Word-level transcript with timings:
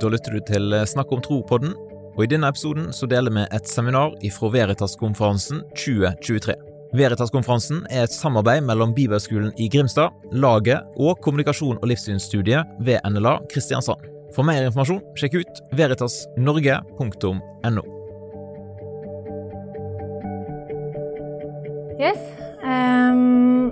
Da 0.00 0.08
lytter 0.10 0.34
du 0.34 0.40
til 0.42 0.74
Snakk 0.90 1.12
om 1.14 1.20
tro-podden, 1.22 1.74
og 2.14 2.22
i 2.24 2.30
denne 2.30 2.48
episoden 2.50 2.88
så 2.94 3.06
deler 3.10 3.32
vi 3.34 3.44
et 3.54 3.68
seminar 3.70 4.14
ifra 4.26 4.50
Veritas-konferansen 4.54 5.62
2023. 5.78 6.56
Veritas-konferansen 6.94 7.84
er 7.90 8.06
et 8.06 8.14
samarbeid 8.14 8.62
mellom 8.66 8.94
Bibelskolen 8.94 9.52
i 9.58 9.68
Grimstad, 9.70 10.14
Laget 10.32 10.82
og 10.98 11.18
kommunikasjon- 11.24 11.80
og 11.80 11.88
livssynsstudiet 11.90 12.76
ved 12.86 13.02
NLA 13.06 13.38
Kristiansand. 13.50 14.02
For 14.34 14.46
mer 14.46 14.66
informasjon, 14.66 15.02
sjekk 15.18 15.38
ut 15.42 15.62
veritasnorge.no. 15.78 17.84
Yes. 22.02 22.18
Um, 22.64 23.70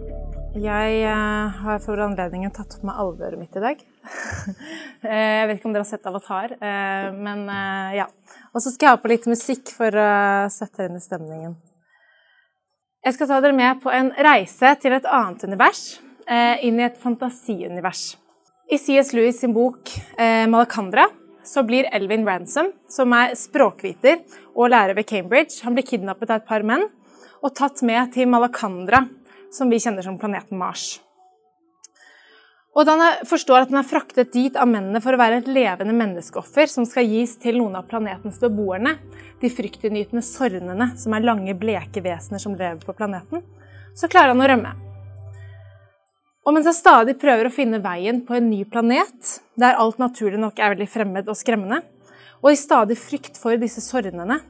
jeg 0.54 1.02
eh, 1.02 1.62
har 1.64 1.78
for 1.82 1.98
anledningen 2.04 2.52
tatt 2.54 2.76
på 2.78 2.86
meg 2.86 3.00
alvoret 3.02 3.40
mitt 3.40 3.56
i 3.58 3.62
dag. 3.64 3.82
Eh, 5.02 5.32
jeg 5.40 5.46
vet 5.48 5.56
ikke 5.58 5.66
om 5.66 5.72
dere 5.74 5.82
har 5.82 5.88
sett 5.88 6.04
Avatar, 6.06 6.52
eh, 6.62 7.08
men 7.10 7.40
eh, 7.50 7.96
ja. 7.96 8.04
Og 8.54 8.62
så 8.62 8.70
skal 8.70 8.86
jeg 8.86 8.94
ha 8.94 9.00
på 9.02 9.10
litt 9.10 9.24
musikk 9.26 9.72
for 9.74 9.96
å 9.98 10.10
sette 10.54 10.86
inn 10.86 10.94
i 10.94 11.02
stemningen. 11.02 11.56
Jeg 13.02 13.16
skal 13.16 13.32
ta 13.32 13.40
dere 13.42 13.56
med 13.58 13.80
på 13.82 13.90
en 13.90 14.12
reise 14.14 14.70
til 14.78 14.94
et 14.94 15.08
annet 15.10 15.42
univers, 15.42 15.82
inn 16.62 16.78
i 16.78 16.86
et 16.86 17.00
fantasiunivers. 17.02 18.04
I 18.70 18.78
C.S. 18.78 19.10
Lewis 19.10 19.42
sin 19.42 19.56
bok 19.56 19.90
'Malakandra' 20.14 21.08
så 21.42 21.66
blir 21.66 21.90
Elvin 21.90 22.22
Ransom, 22.26 22.70
som 22.88 23.12
er 23.18 23.34
språkviter 23.34 24.22
og 24.54 24.70
lærer 24.70 24.94
ved 24.94 25.10
Cambridge, 25.10 25.64
han 25.64 25.74
blir 25.74 25.86
kidnappet 25.86 26.30
av 26.30 26.44
et 26.44 26.48
par 26.48 26.62
menn 26.62 26.86
og 27.42 27.54
tatt 27.58 27.82
med 27.82 28.14
til 28.14 28.30
Malakandra, 28.30 29.02
som 29.50 29.70
vi 29.70 29.82
kjenner 29.82 30.06
som 30.06 30.18
planeten 30.20 30.60
Mars. 30.60 31.00
Og 32.72 32.86
da 32.88 32.94
han 32.96 33.26
forstår 33.28 33.66
at 33.66 33.72
han 33.72 33.82
er 33.82 33.88
fraktet 33.88 34.30
dit 34.32 34.54
av 34.56 34.68
mennene 34.68 35.00
for 35.04 35.12
å 35.12 35.20
være 35.20 35.42
et 35.42 35.48
levende 35.52 35.92
menneskeoffer 35.96 36.70
som 36.72 36.86
skal 36.88 37.04
gis 37.04 37.34
til 37.40 37.58
noen 37.60 37.76
av 37.76 37.84
planetens 37.90 38.38
beboerne, 38.40 38.94
de 39.42 39.50
fryktinngytende 39.52 40.24
sornene, 40.24 40.88
som 40.96 41.12
er 41.12 41.26
lange, 41.26 41.52
bleke 41.58 42.00
vesener 42.04 42.40
som 42.40 42.56
lever 42.56 42.80
på 42.80 42.94
planeten, 42.96 43.44
så 43.92 44.08
klarer 44.08 44.32
han 44.32 44.40
å 44.40 44.48
rømme. 44.48 44.72
Og 46.42 46.56
mens 46.56 46.66
han 46.66 46.74
stadig 46.74 47.18
prøver 47.20 47.46
å 47.46 47.54
finne 47.54 47.82
veien 47.84 48.22
på 48.26 48.38
en 48.38 48.48
ny 48.50 48.62
planet, 48.64 49.36
der 49.60 49.76
alt 49.78 50.00
naturlig 50.00 50.40
nok 50.40 50.56
er 50.58 50.72
veldig 50.72 50.88
fremmed 50.90 51.28
og 51.28 51.38
skremmende, 51.38 51.82
og 52.40 52.50
i 52.50 52.58
stadig 52.58 52.96
frykt 52.98 53.36
for 53.38 53.60
disse 53.60 53.84
sornene, 53.84 54.40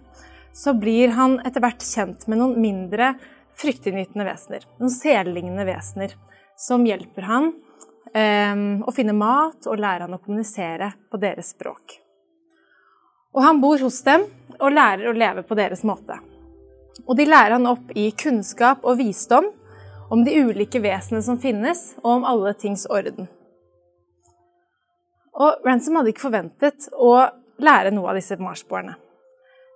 så 0.55 0.77
blir 0.79 1.13
han 1.17 1.41
etter 1.43 1.65
hvert 1.65 1.83
kjent 1.85 2.29
med 2.31 2.39
noen 2.39 2.55
mindre 2.63 3.17
fryktinngytende 3.59 4.25
vesener. 4.31 4.65
Noen 4.79 4.95
sellignende 4.95 5.67
vesener 5.69 6.15
som 6.61 6.87
hjelper 6.87 7.27
han 7.29 7.53
å 8.13 8.93
finne 8.93 9.15
mat 9.17 9.65
og 9.71 9.81
lære 9.81 10.05
han 10.05 10.13
å 10.13 10.21
kommunisere 10.21 10.91
på 11.09 11.21
deres 11.23 11.55
språk. 11.55 11.95
Og 13.33 13.41
han 13.41 13.61
bor 13.63 13.81
hos 13.81 14.03
dem 14.05 14.27
og 14.59 14.75
lærer 14.75 15.09
å 15.09 15.17
leve 15.17 15.45
på 15.49 15.57
deres 15.57 15.81
måte. 15.89 16.19
Og 17.07 17.17
de 17.17 17.25
lærer 17.25 17.57
han 17.57 17.71
opp 17.71 17.95
i 17.97 18.11
kunnskap 18.13 18.85
og 18.85 18.99
visdom 19.01 19.49
om 20.13 20.25
de 20.25 20.35
ulike 20.45 20.81
vesenene 20.85 21.25
som 21.25 21.39
finnes, 21.41 21.95
og 22.03 22.19
om 22.19 22.27
alle 22.29 22.53
tings 22.61 22.85
orden. 22.91 23.31
Og 25.33 25.65
Ransom 25.65 25.97
hadde 25.97 26.13
ikke 26.13 26.27
forventet 26.27 26.91
å 26.93 27.15
lære 27.63 27.95
noe 27.97 28.11
av 28.13 28.19
disse 28.21 28.37
marsboerne. 28.37 28.99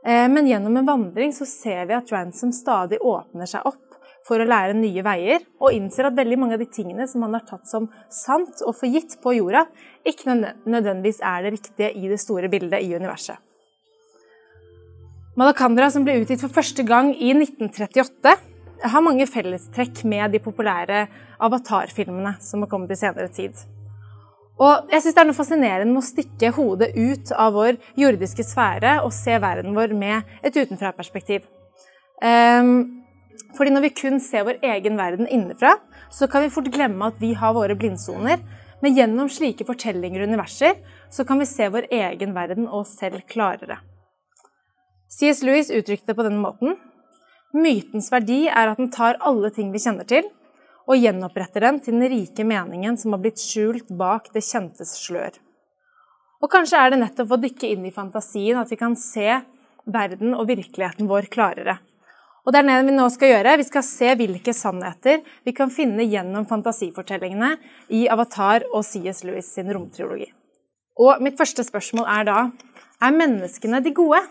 Eh, 0.05 0.27
men 0.29 0.47
gjennom 0.47 0.77
en 0.77 0.87
vandring 0.87 1.33
så 1.33 1.49
ser 1.49 1.89
vi 1.89 1.97
at 1.97 2.13
Ransom 2.13 2.53
stadig 2.53 3.01
åpner 3.01 3.49
seg 3.49 3.65
opp 3.65 3.86
for 4.27 4.43
å 4.43 4.49
lære 4.49 4.75
nye 4.75 5.05
veier, 5.07 5.45
og 5.63 5.75
innser 5.75 6.09
at 6.09 6.17
veldig 6.19 6.39
mange 6.41 6.57
av 6.57 6.63
de 6.63 6.69
tingene 6.71 7.07
som 7.07 7.23
man 7.23 7.37
har 7.37 7.45
tatt 7.47 7.69
som 7.71 7.87
sant 8.13 8.63
og 8.67 8.75
for 8.75 8.91
gitt 8.91 9.19
på 9.23 9.37
jorda, 9.39 9.67
ikke 10.07 10.35
nødvendigvis 10.67 11.23
er 11.23 11.47
det 11.47 11.55
riktige 11.59 11.93
i 11.95 12.11
det 12.11 12.19
store 12.23 12.51
bildet 12.51 12.83
i 12.83 12.95
universet. 12.97 13.39
Malakandra, 15.37 15.91
som 15.93 16.05
ble 16.05 16.17
utgitt 16.23 16.41
for 16.41 16.53
første 16.53 16.83
gang 16.89 17.11
i 17.13 17.35
1938, 17.37 18.35
har 18.89 19.05
mange 19.05 19.27
fellestrekk 19.29 20.03
med 20.09 20.33
de 20.33 20.41
populære 20.43 21.07
avatarfilmene 21.45 22.37
som 22.45 22.65
har 22.65 22.71
kommet 22.73 22.93
i 22.93 22.99
senere 22.99 23.29
tid. 23.33 23.57
Og 24.57 24.89
jeg 24.89 25.03
synes 25.03 25.15
Det 25.15 25.21
er 25.21 25.29
noe 25.29 25.37
fascinerende 25.37 25.93
med 25.93 26.01
å 26.01 26.07
stikke 26.07 26.53
hodet 26.57 26.95
ut 26.97 27.33
av 27.37 27.53
vår 27.53 27.77
jordiske 28.01 28.45
sfære 28.45 29.03
og 29.05 29.13
se 29.13 29.37
verden 29.37 29.77
vår 29.77 29.93
med 29.93 30.25
et 30.43 30.57
utenfraperspektiv. 30.57 31.45
Um, 32.25 33.05
fordi 33.57 33.73
når 33.73 33.87
vi 33.87 33.95
kun 33.97 34.21
ser 34.23 34.47
vår 34.47 34.61
egen 34.65 34.99
verden 34.99 35.29
innenfra, 35.29 35.77
så 36.13 36.29
kan 36.31 36.45
vi 36.45 36.53
fort 36.53 36.71
glemme 36.73 37.11
at 37.11 37.21
vi 37.21 37.33
har 37.39 37.55
våre 37.57 37.77
blindsoner. 37.79 38.43
Men 38.85 38.97
gjennom 38.97 39.31
slike 39.33 39.65
fortellinger 39.65 40.23
og 40.23 40.33
universer 40.35 40.77
så 41.13 41.25
kan 41.25 41.41
vi 41.41 41.49
se 41.49 41.69
vår 41.73 41.89
egen 41.97 42.35
verden 42.37 42.67
og 42.69 42.83
oss 42.83 42.93
selv 43.01 43.23
klarere. 43.31 43.79
C.S. 45.09 45.41
Lewis 45.47 45.71
uttrykte 45.73 46.13
det 46.13 46.19
på 46.19 46.27
denne 46.27 46.43
måten. 46.43 46.77
Mytens 47.57 48.11
verdi 48.13 48.45
er 48.51 48.69
at 48.69 48.81
den 48.81 48.91
tar 48.93 49.17
alle 49.25 49.49
ting 49.55 49.71
vi 49.73 49.81
kjenner 49.81 50.05
til, 50.09 50.27
og 50.87 51.01
gjenoppretter 51.01 51.65
den 51.65 51.81
til 51.83 51.97
den 51.97 52.11
rike 52.13 52.45
meningen 52.47 52.99
som 53.01 53.15
har 53.15 53.23
blitt 53.25 53.41
skjult 53.43 53.89
bak 53.97 54.29
det 54.35 54.45
kjentes 54.45 54.93
slør. 55.01 55.33
Og 56.45 56.53
kanskje 56.53 56.79
er 56.79 56.93
det 56.93 57.01
nettopp 57.01 57.33
å 57.33 57.41
dykke 57.43 57.71
inn 57.73 57.87
i 57.89 57.95
fantasien 57.95 58.61
at 58.61 58.71
vi 58.71 58.79
kan 58.79 58.95
se 58.99 59.41
verden 59.87 60.35
og 60.37 60.51
virkeligheten 60.51 61.09
vår 61.09 61.31
klarere. 61.33 61.79
Og 62.47 62.55
det 62.55 62.61
er 62.61 62.69
det 62.69 62.87
vi 62.87 62.95
nå 62.95 63.09
skal 63.11 63.33
gjøre. 63.33 63.57
Vi 63.59 63.67
skal 63.67 63.83
se 63.83 64.13
hvilke 64.21 64.55
sannheter 64.55 65.23
vi 65.45 65.55
kan 65.55 65.73
finne 65.75 66.07
gjennom 66.07 66.47
fantasifortellingene 66.47 67.57
i 67.91 68.05
Avatar 68.13 68.69
og 68.71 68.85
C.S. 68.87 69.25
Lewis 69.27 69.51
sin 69.51 69.73
romtriologi. 69.75 70.29
Og 71.03 71.19
mitt 71.21 71.37
første 71.39 71.67
spørsmål 71.67 72.07
er 72.07 72.29
da 72.29 72.37
er 73.03 73.17
menneskene 73.19 73.83
de 73.85 73.93
gode? 73.97 74.23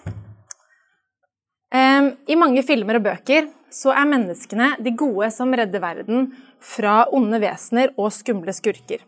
Um, 1.76 2.14
I 2.32 2.40
mange 2.40 2.64
filmer 2.66 3.02
og 3.02 3.06
bøker 3.10 3.52
så 3.74 3.92
er 3.92 4.08
menneskene 4.08 4.72
de 4.80 4.96
gode 4.96 5.28
som 5.36 5.52
redder 5.52 5.84
verden 5.84 6.32
fra 6.64 7.04
onde 7.14 7.42
vesener 7.44 7.92
og 8.00 8.14
skumle 8.16 8.56
skurker. 8.56 9.04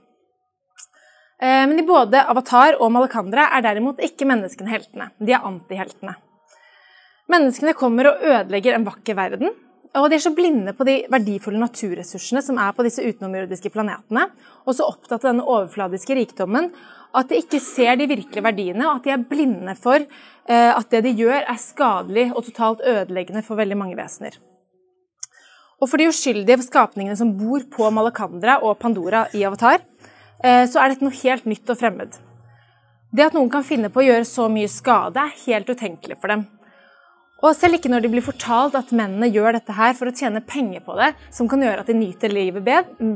Um, 1.40 1.72
men 1.72 1.80
i 1.80 1.88
både 1.88 2.28
Avatar 2.28 2.76
og 2.82 2.92
Malakandra 2.92 3.48
er 3.56 3.64
derimot 3.64 4.04
ikke 4.04 4.28
menneskene 4.28 4.74
heltene. 4.74 5.14
De 5.24 5.32
er 5.32 5.48
antiheltene. 5.48 6.18
Menneskene 7.32 7.76
kommer 7.76 8.12
og 8.12 8.22
ødelegger 8.24 8.78
en 8.78 8.86
vakker 8.88 9.18
verden. 9.18 9.56
Og 9.98 10.12
de 10.12 10.18
er 10.18 10.22
så 10.22 10.34
blinde 10.36 10.74
på 10.78 10.86
de 10.86 11.00
verdifulle 11.10 11.60
naturressursene 11.60 12.44
som 12.46 12.60
er 12.62 12.74
på 12.76 12.86
disse 12.86 13.04
utenomjordiske 13.04 13.72
planetene, 13.74 14.28
og 14.68 14.76
så 14.76 14.86
opptatt 14.86 15.24
av 15.24 15.32
denne 15.32 15.48
overfladiske 15.48 16.18
rikdommen 16.20 16.70
at 17.18 17.32
de 17.32 17.40
ikke 17.42 17.62
ser 17.64 17.96
de 17.98 18.06
virkelige 18.10 18.44
verdiene, 18.46 18.84
og 18.86 19.00
at 19.00 19.08
de 19.08 19.14
er 19.16 19.24
blinde 19.30 19.74
for 19.80 19.98
eh, 19.98 20.70
at 20.70 20.92
det 20.92 21.02
de 21.08 21.16
gjør, 21.18 21.40
er 21.40 21.62
skadelig 21.62 22.28
og 22.34 22.46
totalt 22.46 22.84
ødeleggende 22.86 23.42
for 23.48 23.60
veldig 23.60 23.80
mange 23.80 23.98
vesener. 23.98 24.38
Og 25.82 25.90
for 25.90 26.02
de 26.02 26.10
uskyldige 26.12 26.66
skapningene 26.66 27.18
som 27.18 27.34
bor 27.40 27.64
på 27.74 27.90
Malakandra 27.94 28.60
og 28.66 28.78
Pandora 28.82 29.26
i 29.38 29.44
Avatar, 29.48 29.82
eh, 30.44 30.66
så 30.70 30.84
er 30.84 30.94
dette 30.94 31.08
noe 31.08 31.22
helt 31.24 31.48
nytt 31.50 31.74
og 31.74 31.80
fremmed. 31.80 32.20
Det 33.16 33.30
at 33.30 33.38
noen 33.38 33.50
kan 33.50 33.66
finne 33.66 33.90
på 33.90 34.04
å 34.04 34.08
gjøre 34.10 34.28
så 34.28 34.50
mye 34.52 34.70
skade, 34.70 35.24
er 35.24 35.44
helt 35.48 35.70
utenkelig 35.72 36.20
for 36.22 36.34
dem. 36.34 36.46
Og 37.46 37.54
selv 37.54 37.78
ikke 37.78 37.90
når 37.92 38.02
de 38.02 38.10
blir 38.10 38.26
fortalt 38.26 38.76
at 38.80 38.92
mennene 38.98 39.30
gjør 39.30 39.60
dette 39.60 39.76
her 39.78 39.94
for 39.98 40.10
å 40.10 40.16
tjene 40.16 40.42
penger 40.42 40.82
på 40.86 40.96
det, 40.98 41.12
som 41.34 41.50
kan 41.50 41.62
gjøre 41.62 41.84
at 41.84 41.90
de 41.90 41.98
nyter 41.98 42.34
livet 42.34 42.66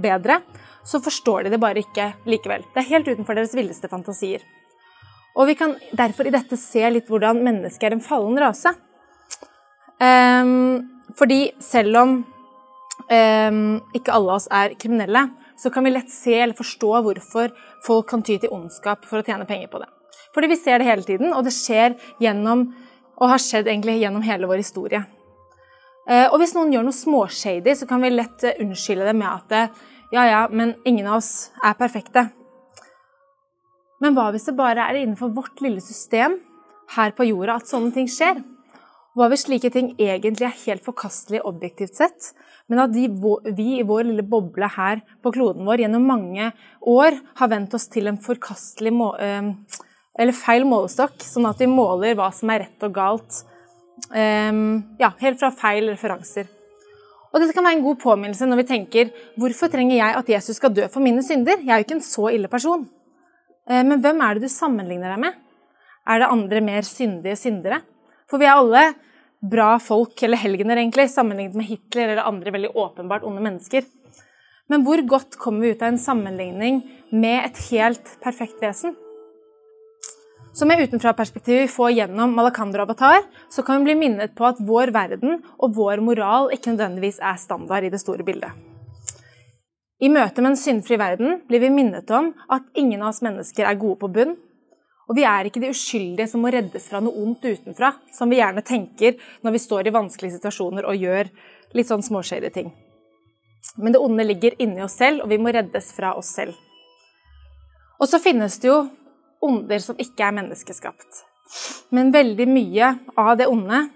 bedre, 0.03 0.41
så 0.85 1.01
forstår 1.01 1.45
de 1.45 1.53
det 1.53 1.61
bare 1.61 1.81
ikke 1.81 2.11
likevel. 2.29 2.65
Det 2.73 2.83
er 2.83 2.91
helt 2.91 3.09
utenfor 3.09 3.37
deres 3.37 3.55
villeste 3.57 3.89
fantasier. 3.89 4.43
Og 5.39 5.47
vi 5.49 5.55
kan 5.57 5.73
derfor 5.97 6.27
i 6.27 6.33
dette 6.33 6.59
se 6.59 6.83
litt 6.91 7.09
hvordan 7.09 7.41
mennesket 7.41 7.87
er 7.87 7.95
en 7.95 8.03
fallen 8.03 8.37
rase. 8.41 8.73
Um, 10.01 11.01
fordi 11.17 11.53
selv 11.61 11.97
om 12.01 12.13
um, 12.21 13.63
ikke 13.95 14.13
alle 14.13 14.27
av 14.27 14.37
oss 14.37 14.49
er 14.51 14.75
kriminelle, 14.81 15.29
så 15.61 15.69
kan 15.73 15.85
vi 15.85 15.93
lett 15.93 16.13
se 16.13 16.35
eller 16.35 16.57
forstå 16.57 16.91
hvorfor 17.05 17.51
folk 17.85 18.09
kan 18.09 18.23
ty 18.25 18.37
til 18.41 18.53
ondskap 18.53 19.05
for 19.07 19.21
å 19.21 19.25
tjene 19.25 19.47
penger 19.49 19.69
på 19.71 19.81
det. 19.81 19.89
Fordi 20.35 20.49
vi 20.51 20.59
ser 20.59 20.79
det 20.79 20.87
hele 20.87 21.05
tiden, 21.05 21.33
og 21.35 21.45
det 21.45 21.53
skjer 21.55 21.97
gjennom 22.23 22.69
og 23.21 23.29
har 23.29 23.41
skjedd 23.41 23.69
egentlig 23.69 23.99
gjennom 24.01 24.25
hele 24.25 24.49
vår 24.49 24.63
historie. 24.63 25.03
Eh, 26.09 26.25
og 26.25 26.39
hvis 26.41 26.55
noen 26.57 26.73
gjør 26.73 26.87
noe 26.87 26.97
småshady, 26.97 27.75
så 27.77 27.87
kan 27.89 28.01
vi 28.01 28.13
lett 28.13 28.45
eh, 28.47 28.57
unnskylde 28.63 29.05
det 29.05 29.17
med 29.17 29.29
at 29.29 29.57
eh, 29.57 29.81
ja, 30.11 30.23
ja, 30.27 30.45
men 30.51 30.73
ingen 30.89 31.07
av 31.07 31.19
oss 31.21 31.51
er 31.63 31.77
perfekte. 31.79 32.25
Men 34.01 34.17
hva 34.17 34.31
hvis 34.33 34.49
det 34.49 34.57
bare 34.57 34.87
er 34.89 35.03
innenfor 35.03 35.29
vårt 35.35 35.61
lille 35.61 35.83
system 35.83 36.39
her 36.95 37.13
på 37.15 37.29
jorda 37.29 37.59
at 37.61 37.69
sånne 37.69 37.93
ting 37.95 38.09
skjer? 38.09 38.41
Hva 39.15 39.27
hvis 39.29 39.45
slike 39.45 39.69
ting 39.73 39.91
egentlig 39.99 40.47
er 40.47 40.59
helt 40.63 40.85
forkastelige 40.85 41.45
objektivt 41.47 41.99
sett, 41.99 42.31
men 42.71 42.79
at 42.79 42.93
de, 42.95 43.05
vi 43.51 43.67
i 43.77 43.85
vår 43.87 44.05
lille 44.07 44.23
boble 44.25 44.69
her 44.71 45.03
på 45.21 45.33
kloden 45.35 45.67
vår 45.67 45.83
gjennom 45.83 46.05
mange 46.07 46.49
år 46.87 47.19
har 47.37 47.51
vent 47.51 47.75
oss 47.75 47.89
til 47.91 48.07
en 48.07 48.19
forkastelig 48.23 48.93
må, 48.95 49.11
øh, 49.19 49.51
eller 50.19 50.35
feil 50.35 50.65
målestokk, 50.67 51.21
sånn 51.23 51.47
at 51.49 51.61
vi 51.61 51.69
måler 51.71 52.17
hva 52.19 52.29
som 52.35 52.51
er 52.51 52.65
rett 52.65 52.87
og 52.87 52.95
galt. 52.95 53.43
Um, 54.11 54.81
ja, 54.99 55.11
helt 55.21 55.39
fra 55.39 55.51
feil 55.55 55.91
referanser. 55.91 56.49
Og 57.31 57.39
Dette 57.39 57.55
kan 57.55 57.63
være 57.63 57.77
en 57.79 57.85
god 57.85 57.99
påminnelse 58.01 58.47
når 58.49 58.59
vi 58.59 58.67
tenker 58.73 59.11
hvorfor 59.39 59.71
trenger 59.71 59.95
jeg 59.95 60.17
at 60.17 60.31
Jesus 60.33 60.57
skal 60.59 60.73
dø 60.75 60.87
for 60.91 61.03
mine 61.03 61.23
synder? 61.23 61.61
Jeg 61.63 61.71
er 61.71 61.79
jo 61.79 61.87
ikke 61.87 61.97
en 62.01 62.03
så 62.03 62.27
ille 62.33 62.51
person. 62.51 62.83
Uh, 63.69 63.83
men 63.87 64.01
hvem 64.03 64.19
er 64.25 64.35
det 64.35 64.49
du 64.49 64.51
sammenligner 64.51 65.13
deg 65.13 65.23
med? 65.29 65.39
Er 66.11 66.19
det 66.19 66.33
andre 66.33 66.65
mer 66.65 66.87
syndige 66.87 67.37
syndere? 67.39 67.79
For 68.27 68.41
vi 68.41 68.49
er 68.49 68.57
alle 68.57 68.83
bra 69.41 69.73
folk, 69.81 70.19
eller 70.21 70.37
helgener 70.37 70.77
egentlig, 70.77 71.07
sammenlignet 71.09 71.57
med 71.57 71.69
Hitler 71.69 72.11
eller 72.11 72.27
andre 72.29 72.53
veldig 72.53 72.75
åpenbart 72.77 73.25
onde 73.25 73.41
mennesker. 73.41 73.87
Men 74.69 74.85
hvor 74.85 75.01
godt 75.07 75.37
kommer 75.41 75.65
vi 75.65 75.73
ut 75.73 75.81
av 75.81 75.91
en 75.91 76.01
sammenligning 76.01 76.83
med 77.11 77.47
et 77.47 77.63
helt 77.71 78.13
perfekt 78.23 78.61
vesen? 78.63 78.93
Så 80.53 80.67
med 80.67 80.81
utenfra-perspektivet 80.83 81.63
vi 81.63 81.71
får 81.71 81.93
gjennom 81.95 82.33
Malakander 82.35 82.81
og 82.83 82.89
Avatar, 82.89 83.23
så 83.49 83.63
kan 83.63 83.79
vi 83.79 83.91
bli 83.91 84.01
minnet 84.01 84.33
på 84.35 84.43
at 84.49 84.59
vår 84.59 84.91
verden 84.91 85.39
og 85.57 85.77
vår 85.77 86.03
moral 86.03 86.51
ikke 86.51 86.73
nødvendigvis 86.73 87.21
er 87.23 87.39
standard 87.39 87.87
i 87.87 87.91
det 87.93 88.01
store 88.03 88.25
bildet. 88.27 88.51
I 90.01 90.09
møte 90.09 90.41
med 90.41 90.51
en 90.51 90.59
syndfri 90.59 90.97
verden 90.99 91.43
blir 91.47 91.61
vi 91.63 91.69
minnet 91.71 92.09
om 92.17 92.31
at 92.51 92.67
ingen 92.75 93.03
av 93.03 93.13
oss 93.13 93.21
mennesker 93.23 93.67
er 93.69 93.79
gode 93.79 93.99
på 94.01 94.09
bunn. 94.11 94.35
Og 95.07 95.15
vi 95.15 95.23
er 95.27 95.47
ikke 95.47 95.61
de 95.61 95.71
uskyldige 95.71 96.27
som 96.31 96.43
må 96.43 96.51
reddes 96.51 96.87
fra 96.89 96.99
noe 97.03 97.15
ondt 97.21 97.45
utenfra, 97.45 97.93
som 98.11 98.31
vi 98.31 98.39
gjerne 98.39 98.63
tenker 98.65 99.19
når 99.45 99.55
vi 99.55 99.61
står 99.61 99.87
i 99.87 99.93
vanskelige 99.95 100.39
situasjoner 100.39 100.87
og 100.87 100.97
gjør 100.97 101.29
litt 101.77 101.87
sånn 101.87 102.03
småskjere 102.03 102.51
ting. 102.51 102.71
Men 103.77 103.93
det 103.93 104.01
onde 104.03 104.25
ligger 104.25 104.57
inni 104.59 104.81
oss 104.83 104.97
selv, 104.99 105.23
og 105.23 105.31
vi 105.31 105.39
må 105.39 105.53
reddes 105.53 105.91
fra 105.95 106.15
oss 106.17 106.33
selv. 106.33 106.57
Og 108.01 108.09
så 108.09 108.19
finnes 108.19 108.57
det 108.59 108.71
jo 108.71 108.81
onder 109.41 109.81
som 109.83 109.99
ikke 109.99 110.27
er 110.27 110.35
menneskeskapt. 110.37 111.23
Men 111.91 112.13
veldig 112.13 112.47
mye 112.47 112.93
av 113.19 113.33
det 113.39 113.49
onde 113.51 113.87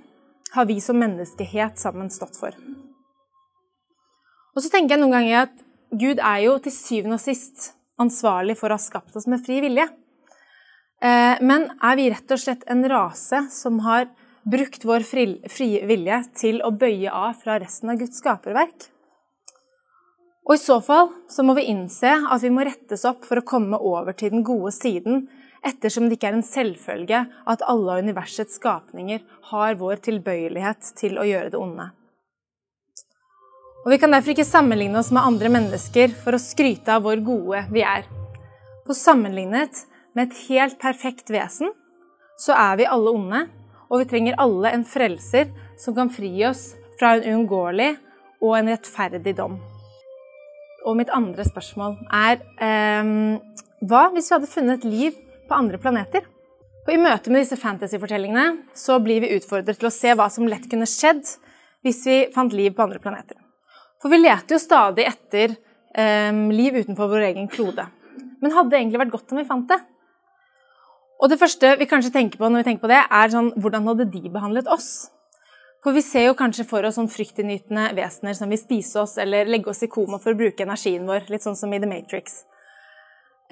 har 0.56 0.66
vi 0.68 0.80
som 0.84 1.00
menneskehet 1.00 1.80
sammen 1.80 2.10
stått 2.12 2.40
for. 2.40 2.56
Og 4.56 4.64
så 4.64 4.72
tenker 4.72 4.96
jeg 4.96 5.04
noen 5.04 5.16
ganger 5.18 5.46
at 5.46 5.56
Gud 5.96 6.20
er 6.20 6.42
jo 6.46 6.58
til 6.64 6.74
syvende 6.74 7.20
og 7.20 7.24
sist 7.24 7.72
ansvarlig 8.02 8.58
for 8.60 8.72
å 8.72 8.80
ha 8.80 8.84
skapt 8.84 9.16
oss 9.16 9.28
med 9.32 9.44
fri 9.44 9.62
vilje. 9.64 9.88
Eh, 11.04 11.42
men 11.44 11.68
er 11.84 12.00
vi 12.00 12.10
rett 12.12 12.32
og 12.32 12.42
slett 12.42 12.64
en 12.72 12.84
rase 12.90 13.46
som 13.52 13.82
har 13.86 14.08
brukt 14.46 14.86
vår 14.86 15.06
frie 15.08 15.86
vilje 15.90 16.20
til 16.38 16.62
å 16.64 16.72
bøye 16.76 17.12
av 17.12 17.40
fra 17.42 17.60
resten 17.62 17.92
av 17.92 18.00
Guds 18.02 18.22
skaperverk? 18.22 18.90
Og 20.46 20.54
I 20.54 20.62
så 20.62 20.78
fall 20.86 21.10
så 21.32 21.44
må 21.46 21.56
vi 21.58 21.66
innse 21.72 22.12
at 22.22 22.44
vi 22.44 22.52
må 22.54 22.66
rettes 22.68 23.06
opp 23.10 23.26
for 23.26 23.42
å 23.42 23.48
komme 23.48 23.80
over 23.82 24.14
til 24.14 24.30
den 24.34 24.46
gode 24.46 24.72
siden, 24.76 25.26
ettersom 25.66 26.06
det 26.06 26.20
ikke 26.20 26.30
er 26.30 26.38
en 26.38 26.46
selvfølge 26.46 27.22
at 27.50 27.64
alle 27.66 27.96
av 27.96 28.06
universets 28.06 28.60
skapninger 28.60 29.24
har 29.52 29.80
vår 29.80 30.04
tilbøyelighet 30.06 30.92
til 31.00 31.18
å 31.18 31.26
gjøre 31.26 31.50
det 31.56 31.62
onde. 31.62 31.90
Og 33.86 33.92
Vi 33.94 34.00
kan 34.02 34.14
derfor 34.14 34.34
ikke 34.34 34.46
sammenligne 34.46 34.98
oss 35.02 35.12
med 35.14 35.26
andre 35.26 35.50
mennesker 35.54 36.14
for 36.22 36.38
å 36.38 36.42
skryte 36.42 36.94
av 36.94 37.06
hvor 37.06 37.20
gode 37.26 37.66
vi 37.74 37.84
er. 37.86 38.06
For 38.86 38.98
sammenlignet 38.98 39.84
med 40.18 40.30
et 40.30 40.40
helt 40.48 40.80
perfekt 40.82 41.30
vesen, 41.34 41.74
så 42.42 42.54
er 42.58 42.82
vi 42.82 42.90
alle 42.90 43.14
onde, 43.14 43.46
og 43.90 44.02
vi 44.02 44.10
trenger 44.10 44.42
alle 44.42 44.74
en 44.74 44.86
frelser 44.86 45.54
som 45.82 45.98
kan 45.98 46.10
fri 46.10 46.34
oss 46.50 46.72
fra 47.00 47.16
en 47.16 47.26
uunngåelig 47.30 47.96
og 48.42 48.58
en 48.58 48.74
rettferdig 48.74 49.38
dom. 49.38 49.58
Og 50.86 50.98
mitt 51.00 51.10
andre 51.14 51.46
spørsmål 51.48 51.98
er 52.14 52.42
eh, 52.62 53.14
hva 53.90 54.04
hvis 54.14 54.30
vi 54.30 54.36
hadde 54.36 54.52
funnet 54.52 54.86
liv 54.88 55.18
på 55.50 55.58
andre 55.58 55.80
planeter? 55.82 56.26
Og 56.86 56.92
I 56.94 57.02
møte 57.02 57.32
med 57.34 57.42
disse 57.42 57.58
fantasyfortellingene 57.58 58.76
så 58.78 59.00
blir 59.02 59.24
vi 59.24 59.34
utfordret 59.34 59.80
til 59.82 59.90
å 59.90 59.94
se 59.94 60.14
hva 60.14 60.30
som 60.30 60.46
lett 60.50 60.68
kunne 60.70 60.90
skjedd 60.90 61.26
hvis 61.86 62.04
vi 62.06 62.20
fant 62.34 62.54
liv 62.54 62.76
på 62.78 62.86
andre 62.86 63.02
planeter. 63.02 63.38
For 64.02 64.14
vi 64.14 64.22
leter 64.22 64.56
jo 64.56 64.62
stadig 64.62 65.08
etter 65.10 65.56
eh, 65.98 66.30
liv 66.54 66.78
utenfor 66.78 67.10
vår 67.10 67.32
egen 67.32 67.50
klode. 67.50 67.88
Men 68.42 68.54
hadde 68.54 68.74
det 68.74 68.82
egentlig 68.84 69.02
vært 69.02 69.16
godt 69.18 69.34
om 69.34 69.42
vi 69.42 69.50
fant 69.50 69.68
det? 69.72 69.82
Og 71.16 71.32
det 71.32 71.40
første 71.42 71.74
vi 71.80 71.90
kanskje 71.90 72.14
tenker 72.14 72.38
på 72.38 72.50
når 72.50 72.62
vi 72.62 72.70
tenker 72.70 72.86
på 72.86 72.92
det, 72.92 73.02
er 73.02 73.34
sånn, 73.34 73.54
hvordan 73.58 73.90
hadde 73.90 74.10
de 74.14 74.30
behandlet 74.30 74.70
oss? 74.70 75.08
For 75.86 75.94
vi 75.94 76.02
ser 76.02 76.24
jo 76.26 76.34
kanskje 76.34 76.64
for 76.66 76.82
oss 76.88 76.96
sånn 76.98 77.12
fryktinngytende 77.14 77.92
vesener 77.94 78.34
som 78.34 78.50
vil 78.50 78.58
spise 78.58 79.04
oss 79.04 79.20
eller 79.22 79.46
legge 79.46 79.70
oss 79.70 79.84
i 79.86 79.90
koma 79.92 80.18
for 80.18 80.34
å 80.34 80.40
bruke 80.40 80.66
energien 80.66 81.06
vår, 81.06 81.28
litt 81.30 81.46
sånn 81.46 81.58
som 81.60 81.74
i 81.78 81.80
The 81.82 81.90
Matrix. 81.92 82.40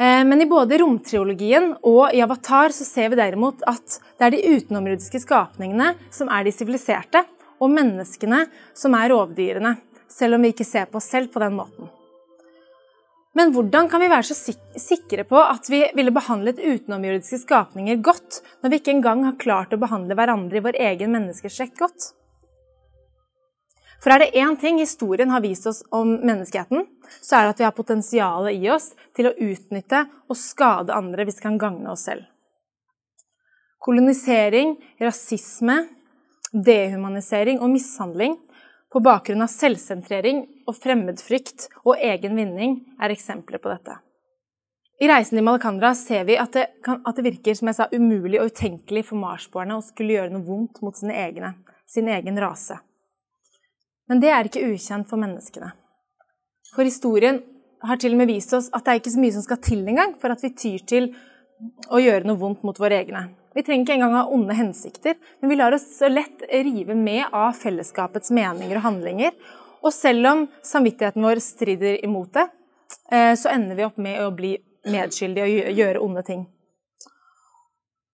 Eh, 0.01 0.23
men 0.25 0.41
i 0.41 0.49
både 0.49 0.79
romtriologien 0.81 1.75
og 1.85 2.07
i 2.09 2.23
Avatar 2.25 2.73
så 2.73 2.87
ser 2.87 3.11
vi 3.13 3.19
derimot 3.19 3.61
at 3.69 3.99
det 4.17 4.25
er 4.25 4.33
de 4.33 4.55
utenomrudiske 4.55 5.21
skapningene 5.21 5.91
som 6.09 6.31
er 6.33 6.47
de 6.47 6.55
siviliserte, 6.55 7.21
og 7.61 7.69
menneskene 7.69 8.47
som 8.73 8.97
er 8.97 9.13
rovdyrene, 9.13 9.75
selv 10.09 10.39
om 10.39 10.41
vi 10.41 10.55
ikke 10.55 10.65
ser 10.65 10.89
på 10.89 10.97
oss 10.97 11.11
selv 11.13 11.29
på 11.31 11.43
den 11.43 11.53
måten. 11.53 11.93
Men 13.37 13.53
hvordan 13.53 13.85
kan 13.89 14.01
vi 14.01 14.09
være 14.09 14.33
så 14.33 14.55
sikre 14.81 15.23
på 15.29 15.37
at 15.37 15.69
vi 15.69 15.83
ville 15.93 16.13
behandlet 16.13 16.57
utenomjordiske 16.57 17.43
skapninger 17.45 18.01
godt, 18.01 18.41
når 18.65 18.73
vi 18.73 18.81
ikke 18.81 18.97
engang 18.97 19.23
har 19.29 19.39
klart 19.41 19.73
å 19.73 19.81
behandle 19.81 20.17
hverandre 20.17 20.57
i 20.57 20.65
vår 20.65 20.81
egen 20.89 21.13
menneskeslekt 21.13 21.77
godt? 21.77 22.11
For 24.03 24.11
er 24.11 24.19
det 24.19 24.35
én 24.35 24.57
ting 24.59 24.81
historien 24.83 25.31
har 25.31 25.41
vist 25.45 25.67
oss 25.69 25.79
om 25.95 26.17
menneskeheten, 26.19 26.83
så 27.23 27.37
er 27.37 27.45
det 27.45 27.53
at 27.53 27.61
vi 27.61 27.67
har 27.69 27.75
potensialet 27.77 28.59
i 28.59 28.67
oss 28.73 28.89
til 29.15 29.29
å 29.29 29.35
utnytte 29.39 30.03
og 30.27 30.39
skade 30.39 30.91
andre 30.91 31.23
hvis 31.23 31.39
vi 31.39 31.45
kan 31.47 31.59
gagne 31.61 31.93
oss 31.93 32.03
selv. 32.09 32.25
Kolonisering, 33.83 34.75
rasisme, 34.99 35.85
dehumanisering 36.51 37.63
og 37.63 37.71
mishandling 37.71 38.35
på 38.91 39.01
bakgrunn 39.03 39.43
av 39.43 39.51
selvsentrering 39.51 40.43
og 40.67 40.75
fremmedfrykt 40.77 41.69
og 41.85 41.95
egen 41.95 42.35
vinning 42.37 42.77
er 42.99 43.15
eksempler 43.15 43.63
på 43.63 43.71
dette. 43.71 43.97
I 45.01 45.07
reisen 45.09 45.39
til 45.39 45.47
Malakandra 45.47 45.95
ser 45.97 46.27
vi 46.27 46.35
at 46.39 46.53
det, 46.55 46.67
kan, 46.83 47.01
at 47.07 47.17
det 47.17 47.25
virker 47.25 47.55
som 47.57 47.71
jeg 47.71 47.79
sa, 47.79 47.87
umulig 47.91 48.39
og 48.39 48.51
utenkelig 48.51 49.07
for 49.07 49.19
marsboerne 49.19 49.79
å 49.79 49.83
skulle 49.83 50.19
gjøre 50.19 50.35
noe 50.35 50.47
vondt 50.47 50.83
mot 50.83 50.95
sine 50.95 51.15
egne, 51.23 51.55
sin 51.89 52.11
egen 52.11 52.39
rase. 52.39 52.77
Men 54.09 54.19
det 54.23 54.31
er 54.33 54.49
ikke 54.49 54.65
ukjent 54.73 55.09
for 55.09 55.21
menneskene. 55.21 55.71
For 56.73 56.87
historien 56.87 57.41
har 57.83 57.99
til 57.99 58.15
og 58.15 58.21
med 58.23 58.31
vist 58.31 58.53
oss 58.55 58.69
at 58.73 58.83
det 58.85 58.91
er 58.91 59.01
ikke 59.01 59.13
så 59.13 59.21
mye 59.21 59.35
som 59.35 59.45
skal 59.45 59.61
til 59.63 59.85
engang 59.87 60.15
for 60.21 60.33
at 60.33 60.43
vi 60.43 60.53
tyr 60.55 60.83
til 60.89 61.09
å 61.93 61.99
gjøre 62.01 62.27
noe 62.27 62.39
vondt 62.39 62.63
mot 62.67 62.79
våre 62.79 62.99
egne. 63.03 63.27
Vi 63.53 63.61
trenger 63.61 63.85
ikke 63.85 63.97
engang 63.99 64.15
ha 64.17 64.23
onde 64.33 64.55
hensikter, 64.57 65.17
men 65.39 65.51
vi 65.51 65.57
lar 65.59 65.75
oss 65.75 65.85
så 65.99 66.09
lett 66.09 66.41
rive 66.49 66.95
med 66.97 67.27
av 67.29 67.53
fellesskapets 67.59 68.33
meninger 68.33 68.79
og 68.79 68.87
handlinger. 68.87 69.35
Og 69.83 69.93
selv 69.93 70.29
om 70.31 70.45
samvittigheten 70.65 71.23
vår 71.23 71.41
strider 71.43 71.99
imot 72.05 72.33
det, 72.33 72.47
eh, 73.11 73.33
så 73.37 73.51
ender 73.53 73.77
vi 73.77 73.85
opp 73.85 73.99
med 74.01 74.19
å 74.23 74.31
bli 74.33 74.55
medskyldige 74.89 75.69
og 75.69 75.79
gjøre 75.79 76.01
onde 76.01 76.23
ting. 76.25 76.45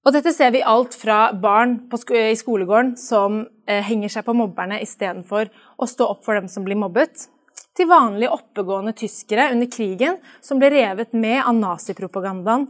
Og 0.08 0.16
dette 0.16 0.32
ser 0.32 0.54
vi 0.56 0.62
alt 0.64 0.96
fra 0.96 1.32
barn 1.36 1.76
i 2.16 2.36
skolegården 2.40 2.94
som 3.00 3.42
eh, 3.68 3.84
henger 3.84 4.14
seg 4.14 4.26
på 4.28 4.36
mobberne 4.38 4.80
istedenfor 4.84 5.50
å 5.76 5.88
stå 5.90 6.08
opp 6.14 6.24
for 6.26 6.40
dem 6.40 6.48
som 6.52 6.64
blir 6.68 6.80
mobbet, 6.80 7.28
til 7.76 7.90
vanlige 7.90 8.32
oppegående 8.36 8.96
tyskere 8.96 9.50
under 9.54 9.68
krigen 9.72 10.18
som 10.44 10.60
ble 10.60 10.72
revet 10.72 11.14
med 11.16 11.42
av 11.44 11.56
nazipropagandaen 11.56 12.68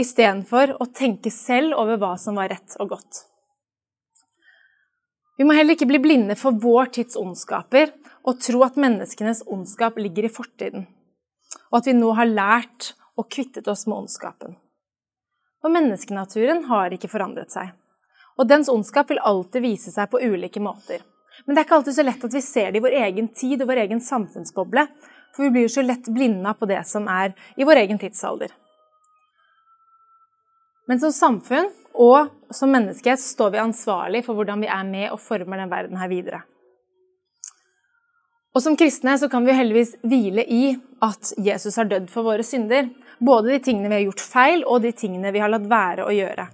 istedenfor 0.00 0.76
å 0.80 0.88
tenke 0.96 1.32
selv 1.32 1.76
over 1.80 2.00
hva 2.00 2.14
som 2.20 2.38
var 2.40 2.50
rett 2.52 2.76
og 2.80 2.94
godt. 2.94 3.24
Vi 5.40 5.46
må 5.48 5.56
heller 5.56 5.76
ikke 5.76 5.88
bli 5.88 6.00
blinde 6.04 6.36
for 6.36 6.56
vår 6.60 6.92
tids 6.96 7.16
ondskaper 7.16 7.94
og 8.28 8.40
tro 8.44 8.60
at 8.66 8.80
menneskenes 8.80 9.44
ondskap 9.48 9.96
ligger 10.00 10.28
i 10.28 10.32
fortiden, 10.32 10.84
og 11.72 11.80
at 11.80 11.88
vi 11.88 11.96
nå 11.96 12.12
har 12.16 12.28
lært 12.28 12.92
og 13.16 13.30
kvittet 13.32 13.68
oss 13.68 13.86
med 13.88 14.02
ondskapen. 14.02 14.59
For 15.60 15.72
menneskenaturen 15.72 16.64
har 16.70 16.94
ikke 16.94 17.10
forandret 17.12 17.52
seg. 17.52 17.72
Og 18.40 18.48
dens 18.48 18.70
ondskap 18.72 19.10
vil 19.10 19.20
alltid 19.20 19.64
vise 19.64 19.92
seg 19.92 20.08
på 20.10 20.20
ulike 20.22 20.62
måter. 20.64 21.02
Men 21.44 21.54
det 21.54 21.60
er 21.60 21.68
ikke 21.68 21.78
alltid 21.80 21.96
så 21.96 22.04
lett 22.06 22.24
at 22.24 22.36
vi 22.36 22.42
ser 22.44 22.72
det 22.72 22.80
i 22.80 22.84
vår 22.84 22.96
egen 23.04 23.28
tid 23.36 23.60
og 23.60 23.68
vår 23.68 23.82
egen 23.84 24.00
samfunnsboble. 24.04 24.86
For 25.36 25.46
vi 25.46 25.52
blir 25.54 25.68
jo 25.68 25.74
så 25.76 25.84
lett 25.84 26.08
blinda 26.08 26.54
på 26.56 26.68
det 26.70 26.80
som 26.88 27.08
er 27.12 27.34
i 27.60 27.66
vår 27.68 27.84
egen 27.84 28.00
tidsalder. 28.00 28.52
Men 30.88 31.00
som 31.02 31.12
samfunn 31.14 31.68
og 32.00 32.54
som 32.54 32.72
menneske 32.72 33.14
står 33.20 33.52
vi 33.54 33.62
ansvarlig 33.62 34.24
for 34.26 34.38
hvordan 34.38 34.64
vi 34.64 34.70
er 34.72 34.86
med 34.88 35.10
og 35.12 35.20
former 35.22 35.60
den 35.60 35.70
verden 35.70 36.00
her 36.00 36.10
videre. 36.10 36.40
Og 38.50 38.62
som 38.64 38.76
kristne 38.78 39.14
så 39.18 39.28
kan 39.30 39.44
vi 39.46 39.54
heldigvis 39.54 39.94
hvile 40.02 40.42
i 40.42 40.72
at 41.04 41.32
Jesus 41.38 41.78
har 41.78 41.86
dødd 41.90 42.08
for 42.10 42.26
våre 42.26 42.44
synder. 42.46 42.88
Både 43.22 43.52
de 43.52 43.60
tingene 43.62 43.90
vi 43.90 43.98
har 43.98 44.06
gjort 44.08 44.24
feil, 44.24 44.64
og 44.66 44.82
de 44.82 44.90
tingene 44.96 45.30
vi 45.34 45.42
har 45.42 45.52
latt 45.52 45.68
være 45.70 46.06
å 46.08 46.14
gjøre. 46.14 46.48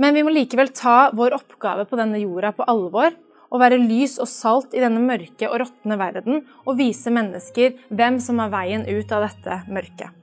Men 0.00 0.16
vi 0.16 0.22
må 0.24 0.32
likevel 0.32 0.70
ta 0.72 1.10
vår 1.12 1.36
oppgave 1.36 1.84
på 1.88 1.98
denne 2.00 2.22
jorda 2.22 2.54
på 2.56 2.64
alvor 2.72 3.12
og 3.50 3.60
være 3.60 3.80
lys 3.82 4.16
og 4.22 4.30
salt 4.30 4.76
i 4.78 4.80
denne 4.80 5.02
mørke 5.02 5.50
og 5.50 5.58
råtne 5.64 5.98
verden 6.00 6.40
og 6.64 6.78
vise 6.78 7.12
mennesker 7.12 7.76
hvem 7.90 8.16
som 8.22 8.40
er 8.40 8.52
veien 8.54 8.86
ut 8.88 9.12
av 9.12 9.26
dette 9.26 9.60
mørket. 9.68 10.16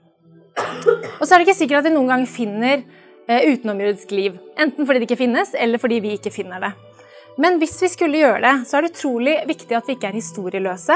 Og 1.19 1.27
så 1.27 1.35
er 1.35 1.37
det 1.37 1.45
ikke 1.45 1.59
sikkert 1.59 1.83
at 1.83 1.91
vi 1.91 1.93
noen 1.93 2.09
gang 2.09 2.25
finner 2.29 2.79
eh, 2.81 3.51
utenomjordisk 3.51 4.15
liv. 4.15 4.39
Enten 4.57 4.87
fordi 4.87 5.03
det 5.03 5.11
ikke 5.11 5.21
finnes, 5.21 5.53
eller 5.53 5.81
fordi 5.81 6.01
vi 6.01 6.15
ikke 6.17 6.33
finner 6.33 6.63
det. 6.63 6.73
Men 7.37 7.59
hvis 7.61 7.75
vi 7.83 7.89
skulle 7.93 8.17
gjøre 8.17 8.41
det, 8.41 8.53
så 8.65 8.77
er 8.77 8.85
det 8.85 8.95
utrolig 8.95 9.35
viktig 9.45 9.75
at 9.77 9.85
vi 9.85 9.93
ikke 9.93 10.09
er 10.09 10.17
historieløse, 10.17 10.95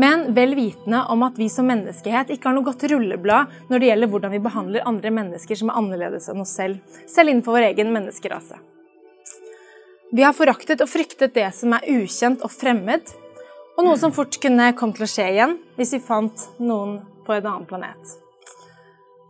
men 0.00 0.30
vel 0.34 0.56
vitende 0.56 1.02
om 1.12 1.22
at 1.26 1.36
vi 1.38 1.50
som 1.52 1.68
menneskehet 1.68 2.32
ikke 2.32 2.48
har 2.48 2.56
noe 2.56 2.64
godt 2.64 2.86
rulleblad 2.90 3.52
når 3.68 3.82
det 3.82 3.90
gjelder 3.90 4.10
hvordan 4.10 4.32
vi 4.32 4.40
behandler 4.46 4.88
andre 4.88 5.12
mennesker 5.12 5.60
som 5.60 5.70
er 5.70 5.76
annerledes 5.82 6.30
enn 6.32 6.40
oss 6.40 6.54
selv, 6.56 6.80
selv 7.04 7.30
innenfor 7.30 7.58
vår 7.58 7.68
egen 7.68 7.92
menneskerase. 7.92 8.56
Vi 10.14 10.24
har 10.24 10.32
foraktet 10.36 10.80
og 10.80 10.88
fryktet 10.88 11.36
det 11.36 11.50
som 11.52 11.76
er 11.76 11.84
ukjent 11.90 12.42
og 12.46 12.52
fremmed, 12.54 13.12
og 13.76 13.84
noe 13.84 14.00
som 14.00 14.14
fort 14.14 14.38
kunne 14.40 14.70
komme 14.78 14.96
til 14.96 15.04
å 15.04 15.10
skje 15.10 15.28
igjen 15.34 15.56
hvis 15.76 15.96
vi 15.98 16.02
fant 16.06 16.48
noen 16.62 17.00
på 17.26 17.36
en 17.36 17.50
annen 17.50 17.68
planet. 17.68 18.16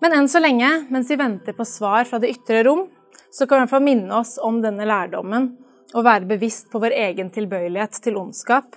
Men 0.04 0.20
enn 0.20 0.30
så 0.30 0.38
lenge, 0.38 0.70
mens 0.92 1.10
vi 1.10 1.18
venter 1.18 1.56
på 1.56 1.66
svar 1.66 2.06
fra 2.06 2.20
det 2.22 2.30
ytre 2.34 2.62
rom, 2.66 2.86
så 3.32 3.48
kan 3.48 3.56
vi 3.56 3.62
i 3.62 3.64
hvert 3.64 3.74
fall 3.74 3.86
minne 3.88 4.18
oss 4.20 4.36
om 4.38 4.62
denne 4.62 4.86
lærdommen 4.86 5.54
å 5.94 6.02
være 6.02 6.26
bevisst 6.28 6.70
på 6.72 6.80
vår 6.82 6.94
egen 6.96 7.30
tilbøyelighet 7.34 8.00
til 8.02 8.18
ondskap, 8.18 8.74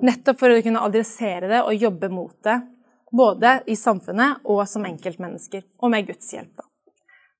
nettopp 0.00 0.40
for 0.40 0.52
å 0.52 0.62
kunne 0.64 0.84
adressere 0.84 1.50
det 1.50 1.62
og 1.62 1.76
jobbe 1.76 2.08
mot 2.12 2.34
det, 2.46 2.56
både 3.16 3.60
i 3.70 3.76
samfunnet 3.78 4.44
og 4.44 4.64
som 4.68 4.84
enkeltmennesker, 4.88 5.64
og 5.80 5.92
med 5.92 6.08
Guds 6.08 6.32
hjelp, 6.32 6.52
da. 6.56 6.66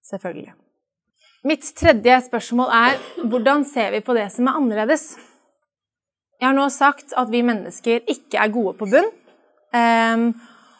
Selvfølgelig. 0.06 0.54
Mitt 1.46 1.66
tredje 1.78 2.20
spørsmål 2.26 2.70
er 2.74 3.00
hvordan 3.30 3.64
ser 3.66 3.92
vi 3.94 4.02
på 4.04 4.14
det 4.16 4.28
som 4.34 4.48
er 4.48 4.60
annerledes? 4.60 5.08
Jeg 6.40 6.48
har 6.48 6.56
nå 6.56 6.66
sagt 6.74 7.14
at 7.16 7.30
vi 7.32 7.42
mennesker 7.46 8.04
ikke 8.12 8.40
er 8.42 8.52
gode 8.54 8.76
på 8.78 8.88
bunn, 8.92 9.08
ehm, 9.74 10.32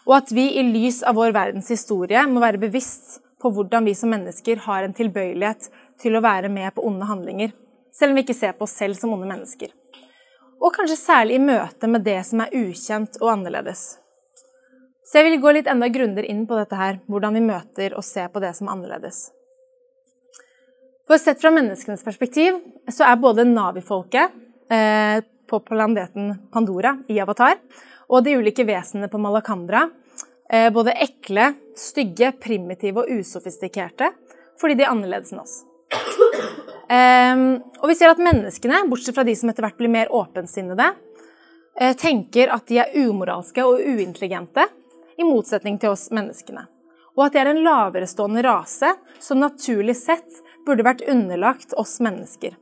og 0.07 0.19
at 0.21 0.33
vi 0.35 0.49
i 0.61 0.65
lys 0.67 1.01
av 1.07 1.17
vår 1.19 1.33
verdens 1.35 1.71
historie 1.73 2.23
må 2.31 2.43
være 2.43 2.61
bevisst 2.63 3.21
på 3.43 3.51
hvordan 3.53 3.87
vi 3.89 3.95
som 3.97 4.13
mennesker 4.13 4.61
har 4.67 4.85
en 4.85 4.95
tilbøyelighet 4.97 5.71
til 6.03 6.17
å 6.17 6.23
være 6.25 6.51
med 6.53 6.75
på 6.77 6.85
onde 6.87 7.09
handlinger 7.09 7.55
selv 7.99 8.13
om 8.13 8.19
vi 8.19 8.27
ikke 8.27 8.37
ser 8.37 8.57
på 8.57 8.67
oss 8.67 8.77
selv 8.77 8.99
som 8.99 9.15
onde 9.17 9.29
mennesker. 9.29 9.73
Og 10.61 10.73
kanskje 10.77 10.99
særlig 11.01 11.37
i 11.37 11.45
møte 11.45 11.89
med 11.91 12.05
det 12.07 12.19
som 12.29 12.43
er 12.45 12.53
ukjent 12.57 13.19
og 13.21 13.33
annerledes. 13.35 13.97
Så 15.07 15.21
jeg 15.21 15.29
vil 15.29 15.41
gå 15.43 15.53
litt 15.55 15.69
enda 15.71 15.89
grundigere 15.93 16.29
inn 16.33 16.47
på 16.49 16.57
dette 16.59 16.77
her, 16.79 16.99
hvordan 17.07 17.37
vi 17.37 17.45
møter 17.47 17.95
og 17.95 18.05
ser 18.05 18.31
på 18.33 18.43
det 18.43 18.53
som 18.57 18.67
er 18.67 18.75
annerledes. 18.75 19.29
For 21.07 21.23
Sett 21.23 21.39
fra 21.39 21.53
menneskenes 21.55 22.03
perspektiv 22.03 22.59
så 22.91 23.07
er 23.07 23.21
både 23.23 23.47
Navi-folket 23.47 24.35
eh, 24.73 25.21
på 25.47 25.61
planeten 25.63 26.33
Pandora 26.51 26.97
i 27.07 27.21
Avatar 27.23 27.61
og 28.11 28.25
de 28.27 28.35
ulike 28.41 28.67
vesenene 28.67 29.11
på 29.11 29.21
Malakandra 29.23 29.85
eh, 30.51 30.67
både 30.75 30.97
ekle, 31.07 31.53
stygge, 31.79 32.33
primitive 32.43 33.05
og 33.05 33.21
usofistikerte 33.21 34.11
fordi 34.59 34.81
de 34.81 34.87
er 34.87 34.91
annerledes 34.91 35.31
enn 35.35 35.45
oss. 35.45 35.61
Um, 36.87 37.65
og 37.83 37.91
vi 37.91 37.97
ser 37.99 38.13
at 38.13 38.23
menneskene, 38.23 38.85
bortsett 38.87 39.17
fra 39.17 39.25
de 39.27 39.35
som 39.35 39.51
etter 39.51 39.65
hvert 39.67 39.79
blir 39.81 39.91
mer 39.91 40.13
åpensinnede, 40.15 40.93
uh, 40.95 41.95
tenker 41.99 42.53
at 42.55 42.69
de 42.71 42.79
er 42.79 42.95
umoralske 42.95 43.65
og 43.67 43.83
uintelligente, 43.83 44.69
i 45.19 45.25
motsetning 45.25 45.81
til 45.81 45.95
oss 45.95 46.11
menneskene. 46.15 46.67
Og 47.17 47.25
at 47.25 47.35
de 47.35 47.41
er 47.41 47.51
en 47.51 47.63
laverestående 47.65 48.43
rase 48.45 48.93
som 49.25 49.41
naturlig 49.41 49.97
sett 49.99 50.43
burde 50.67 50.85
vært 50.85 51.07
underlagt 51.09 51.73
oss 51.81 51.97
mennesker. 52.05 52.55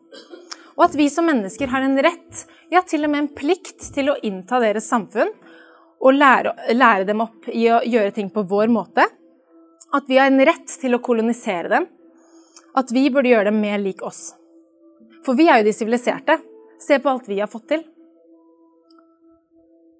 Og 0.79 0.87
at 0.87 0.95
vi 0.99 1.09
som 1.11 1.27
mennesker 1.27 1.71
har 1.71 1.85
en 1.85 1.99
rett, 2.03 2.45
ja 2.71 2.81
til 2.87 3.05
og 3.07 3.13
med 3.13 3.25
en 3.25 3.33
plikt, 3.35 3.91
til 3.95 4.13
å 4.13 4.19
innta 4.27 4.61
deres 4.63 4.87
samfunn 4.91 5.33
og 6.05 6.15
lære, 6.15 6.55
lære 6.75 7.09
dem 7.09 7.23
opp 7.25 7.51
i 7.51 7.67
å 7.73 7.83
gjøre 7.83 8.15
ting 8.15 8.31
på 8.33 8.47
vår 8.49 8.71
måte. 8.73 9.07
At 9.95 10.09
vi 10.09 10.19
har 10.19 10.31
en 10.31 10.47
rett 10.47 10.79
til 10.81 10.97
å 10.97 11.03
kolonisere 11.03 11.71
dem 11.75 11.91
at 12.75 12.93
vi 12.93 13.09
burde 13.11 13.31
gjøre 13.31 13.51
dem 13.51 13.61
mer 13.63 13.79
lik 13.83 14.03
oss. 14.03 14.33
For 15.25 15.39
vi 15.39 15.49
er 15.49 15.63
jo 15.63 15.69
de 15.69 15.75
siviliserte. 15.77 16.39
Se 16.83 16.99
på 17.01 17.11
alt 17.11 17.29
vi 17.31 17.39
har 17.41 17.51
fått 17.51 17.69
til. 17.71 17.85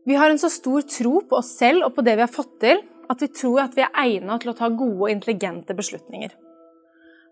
Vi 0.05 0.17
har 0.21 0.31
en 0.31 0.39
så 0.39 0.51
stor 0.53 0.83
tro 0.83 1.21
på 1.25 1.39
oss 1.39 1.55
selv 1.57 1.87
og 1.87 1.95
på 1.97 2.05
det 2.05 2.19
vi 2.19 2.25
har 2.27 2.33
fått 2.33 2.59
til, 2.61 2.83
at 3.09 3.23
vi 3.23 3.29
tror 3.33 3.63
at 3.63 3.77
vi 3.77 3.85
er 3.85 4.03
egnet 4.03 4.43
til 4.43 4.53
å 4.53 4.57
ta 4.59 4.69
gode 4.69 5.07
og 5.07 5.13
intelligente 5.13 5.77
beslutninger. 5.77 6.35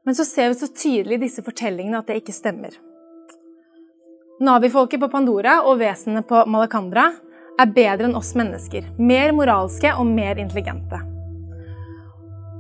Men 0.07 0.17
så 0.17 0.25
ser 0.25 0.49
vi 0.51 0.61
så 0.61 0.71
tydelig 0.73 1.19
i 1.19 1.25
disse 1.27 1.45
fortellingene 1.45 2.01
at 2.01 2.09
det 2.09 2.23
ikke 2.23 2.35
stemmer. 2.35 2.79
Navi-folket 4.43 5.03
på 5.03 5.11
Pandora 5.13 5.61
og 5.69 5.79
vesenene 5.83 6.25
på 6.27 6.41
Malakandra 6.51 7.11
er 7.61 7.75
bedre 7.77 8.09
enn 8.09 8.19
oss 8.19 8.33
mennesker. 8.39 8.89
Mer 8.99 9.37
moralske 9.37 9.93
og 9.93 10.09
mer 10.09 10.41
intelligente. 10.41 10.99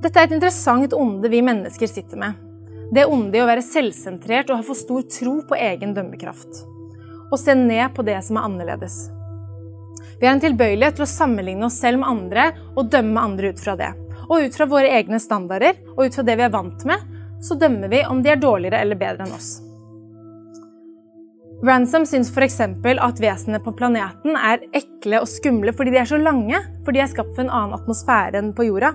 Dette 0.02 0.18
er 0.18 0.28
et 0.28 0.36
interessant 0.36 0.94
onde 0.98 1.30
vi 1.32 1.42
mennesker 1.46 1.88
sitter 1.90 2.20
med. 2.20 2.51
Det 2.92 3.06
onde 3.08 3.38
i 3.38 3.40
å 3.40 3.48
være 3.48 3.64
selvsentrert 3.64 4.50
og 4.52 4.58
ha 4.58 4.64
for 4.66 4.76
stor 4.76 5.04
tro 5.08 5.38
på 5.48 5.56
egen 5.56 5.94
dømmekraft. 5.96 6.58
Og 7.32 7.38
se 7.40 7.54
ned 7.56 7.94
på 7.96 8.04
det 8.04 8.18
som 8.26 8.36
er 8.36 8.48
annerledes. 8.50 8.96
Vi 10.20 10.28
har 10.28 10.36
en 10.36 10.42
tilbøyelighet 10.42 10.98
til 10.98 11.06
å 11.06 11.08
sammenligne 11.08 11.66
oss 11.70 11.80
selv 11.80 12.02
med 12.02 12.10
andre 12.12 12.44
og 12.76 12.90
dømme 12.92 13.24
andre 13.30 13.54
ut 13.54 13.64
fra 13.64 13.78
det. 13.80 13.88
Og 14.28 14.44
ut 14.44 14.58
fra 14.58 14.68
våre 14.68 14.92
egne 15.00 15.18
standarder 15.24 15.80
og 15.96 16.04
ut 16.04 16.18
fra 16.18 16.26
det 16.28 16.36
vi 16.36 16.44
er 16.44 16.52
vant 16.52 16.84
med, 16.88 17.08
så 17.42 17.56
dømmer 17.58 17.88
vi 17.90 18.04
om 18.06 18.20
de 18.22 18.34
er 18.34 18.42
dårligere 18.44 18.84
eller 18.84 19.00
bedre 19.00 19.24
enn 19.24 19.36
oss. 19.40 19.54
Ransom 21.64 22.04
syns 22.10 22.28
f.eks. 22.34 22.60
at 22.60 23.20
vesenene 23.22 23.62
på 23.62 23.72
planeten 23.78 24.36
er 24.36 24.64
ekle 24.74 25.22
og 25.22 25.30
skumle 25.30 25.72
fordi 25.72 25.94
de 25.94 26.00
er 26.02 26.08
så 26.10 26.20
lange, 26.20 26.60
fordi 26.84 27.00
de 27.00 27.04
er 27.06 27.12
skapt 27.12 27.36
for 27.36 27.46
en 27.46 27.54
annen 27.54 27.76
atmosfære 27.78 28.40
enn 28.42 28.52
på 28.52 28.66
jorda. 28.68 28.92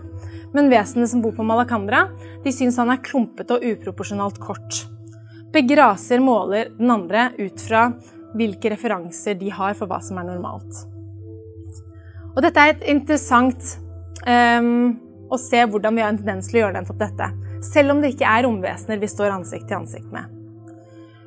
Men 0.55 0.69
vesenene 0.71 1.07
som 1.09 1.21
bor 1.23 1.33
på 1.35 1.45
Malakandra, 1.45 2.05
de 2.43 2.53
syns 2.55 2.77
han 2.79 2.91
er 2.93 3.01
klumpete 3.03 3.57
og 3.57 3.65
uproporsjonalt 3.65 4.39
kort. 4.43 4.85
Begge 5.53 5.77
raser 5.79 6.21
måler 6.23 6.71
den 6.77 6.91
andre 6.91 7.31
ut 7.39 7.61
fra 7.63 7.87
hvilke 8.37 8.71
referanser 8.73 9.37
de 9.39 9.51
har 9.53 9.75
for 9.77 9.89
hva 9.89 9.99
som 10.03 10.19
er 10.19 10.27
normalt. 10.27 10.85
Og 12.35 12.43
dette 12.45 12.61
er 12.61 12.75
et 12.75 12.87
interessant 12.91 13.75
um, 14.27 14.97
å 15.33 15.39
se 15.41 15.63
hvordan 15.65 15.95
vi 15.95 16.03
har 16.03 16.13
en 16.13 16.19
tendens 16.19 16.49
til 16.49 16.59
å 16.59 16.65
gjøre 16.65 16.79
nettopp 16.79 16.99
dette. 17.01 17.29
Selv 17.65 17.95
om 17.95 18.01
det 18.03 18.13
ikke 18.13 18.29
er 18.29 18.45
romvesener 18.45 18.99
vi 19.01 19.09
står 19.09 19.33
ansikt 19.33 19.65
til 19.69 19.79
ansikt 19.79 20.11
med. 20.13 20.33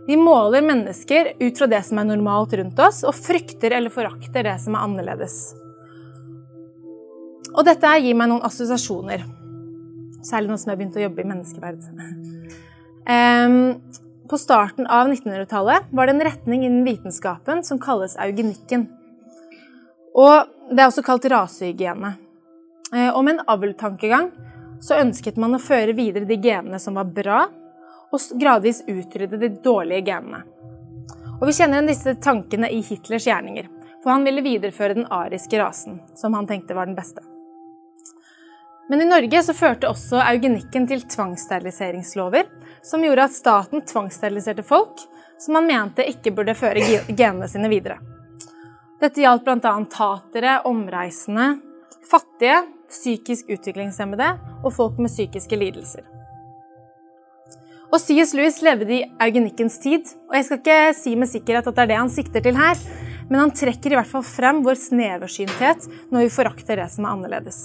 Vi 0.06 0.16
måler 0.16 0.64
mennesker 0.64 1.34
ut 1.40 1.58
fra 1.58 1.68
det 1.70 1.82
som 1.86 2.00
er 2.00 2.08
normalt 2.08 2.54
rundt 2.58 2.78
oss, 2.82 3.02
og 3.06 3.14
frykter 3.14 3.76
eller 3.76 3.92
forakter 3.94 4.46
det 4.46 4.56
som 4.62 4.74
er 4.74 4.86
annerledes. 4.86 5.40
Og 7.56 7.64
dette 7.66 7.96
gir 8.00 8.14
meg 8.18 8.30
noen 8.30 8.46
assosiasjoner. 8.46 9.24
Særlig 10.26 10.50
nå 10.50 10.56
som 10.60 10.70
jeg 10.70 10.76
har 10.76 10.80
begynt 10.80 10.98
å 11.00 11.04
jobbe 11.06 11.24
i 11.24 11.30
menneskeverd. 11.30 11.80
På 14.30 14.38
starten 14.38 14.86
av 14.86 15.08
1900-tallet 15.08 15.88
var 15.90 16.06
det 16.06 16.12
en 16.14 16.22
retning 16.22 16.64
innen 16.64 16.84
vitenskapen 16.86 17.64
som 17.66 17.80
kalles 17.82 18.14
eugenikken. 18.22 18.84
Og 20.14 20.46
det 20.70 20.84
er 20.84 20.90
også 20.90 21.02
kalt 21.02 21.26
rasehygiene. 21.32 22.12
Eh, 22.94 23.08
og 23.10 23.24
med 23.26 23.36
en 23.36 23.48
avltankegang 23.50 24.28
så 24.82 25.00
ønsket 25.02 25.38
man 25.40 25.56
å 25.56 25.62
føre 25.62 25.96
videre 25.98 26.28
de 26.28 26.38
genene 26.38 26.78
som 26.82 26.94
var 26.98 27.10
bra, 27.10 27.40
og 28.10 28.38
gradvis 28.38 28.84
utrydde 28.90 29.38
de 29.38 29.50
dårlige 29.62 30.06
genene. 30.12 30.44
Og 31.40 31.48
Vi 31.48 31.56
kjenner 31.56 31.80
igjen 31.80 31.90
disse 31.90 32.14
tankene 32.22 32.70
i 32.70 32.82
Hitlers 32.86 33.26
gjerninger, 33.26 33.66
for 34.02 34.14
han 34.14 34.26
ville 34.26 34.44
videreføre 34.46 34.98
den 34.98 35.10
ariske 35.10 35.58
rasen, 35.58 36.00
som 36.14 36.34
han 36.38 36.46
tenkte 36.46 36.76
var 36.78 36.86
den 36.86 36.98
beste. 36.98 37.22
Men 38.90 39.02
i 39.02 39.06
Norge 39.06 39.42
så 39.46 39.54
førte 39.54 39.86
også 39.86 40.18
eugenikken 40.18 40.88
til 40.90 41.04
tvangssteriliseringslover, 41.06 42.48
som 42.82 43.04
gjorde 43.06 43.28
at 43.28 43.34
staten 43.36 43.84
tvangssteriliserte 43.86 44.64
folk 44.66 45.04
som 45.38 45.54
man 45.54 45.68
mente 45.68 46.02
ikke 46.10 46.32
burde 46.34 46.56
føre 46.58 46.82
genene 47.06 47.46
sine 47.48 47.70
videre. 47.70 48.00
Dette 49.00 49.22
gjaldt 49.22 49.46
bl.a. 49.46 49.74
tatere, 49.94 50.58
omreisende, 50.68 51.52
fattige, 52.10 52.64
psykisk 52.90 53.52
utviklingshemmede 53.54 54.32
og 54.64 54.74
folk 54.74 54.98
med 54.98 55.12
psykiske 55.12 55.56
lidelser. 55.56 56.02
Og 57.90 57.98
C.S. 57.98 58.34
Lewis 58.34 58.60
levde 58.62 58.90
i 58.94 59.04
eugenikkens 59.22 59.78
tid, 59.82 60.10
og 60.28 60.36
jeg 60.36 60.46
skal 60.46 60.60
ikke 60.60 60.80
si 60.98 61.14
med 61.18 61.30
sikkerhet 61.30 61.70
at 61.70 61.78
det 61.78 61.84
er 61.86 61.92
det 61.92 62.00
han 62.02 62.12
sikter 62.12 62.42
til 62.42 62.58
her, 62.58 62.82
men 63.30 63.38
han 63.44 63.54
trekker 63.54 63.94
i 63.94 63.98
hvert 64.00 64.10
fall 64.10 64.26
frem 64.26 64.64
vår 64.66 64.78
sneversynthet 64.82 65.86
når 66.10 66.26
vi 66.26 66.34
forakter 66.34 66.82
det 66.82 66.90
som 66.90 67.06
er 67.06 67.14
annerledes. 67.14 67.62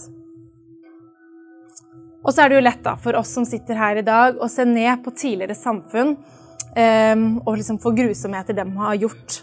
Og 2.26 2.34
så 2.34 2.42
er 2.42 2.50
det 2.50 2.58
jo 2.58 2.66
lett 2.66 2.82
da, 2.84 2.96
for 2.98 3.18
oss 3.20 3.36
som 3.38 3.46
sitter 3.46 3.78
her 3.78 4.02
i 4.02 4.06
dag, 4.06 4.40
å 4.42 4.50
se 4.50 4.66
ned 4.66 5.04
på 5.06 5.14
tidligere 5.14 5.58
samfunn 5.58 6.16
um, 6.18 7.26
og 7.46 7.60
liksom 7.60 7.78
få 7.84 7.94
grusomheter 7.98 8.58
de 8.58 8.66
har 8.80 8.98
gjort, 8.98 9.38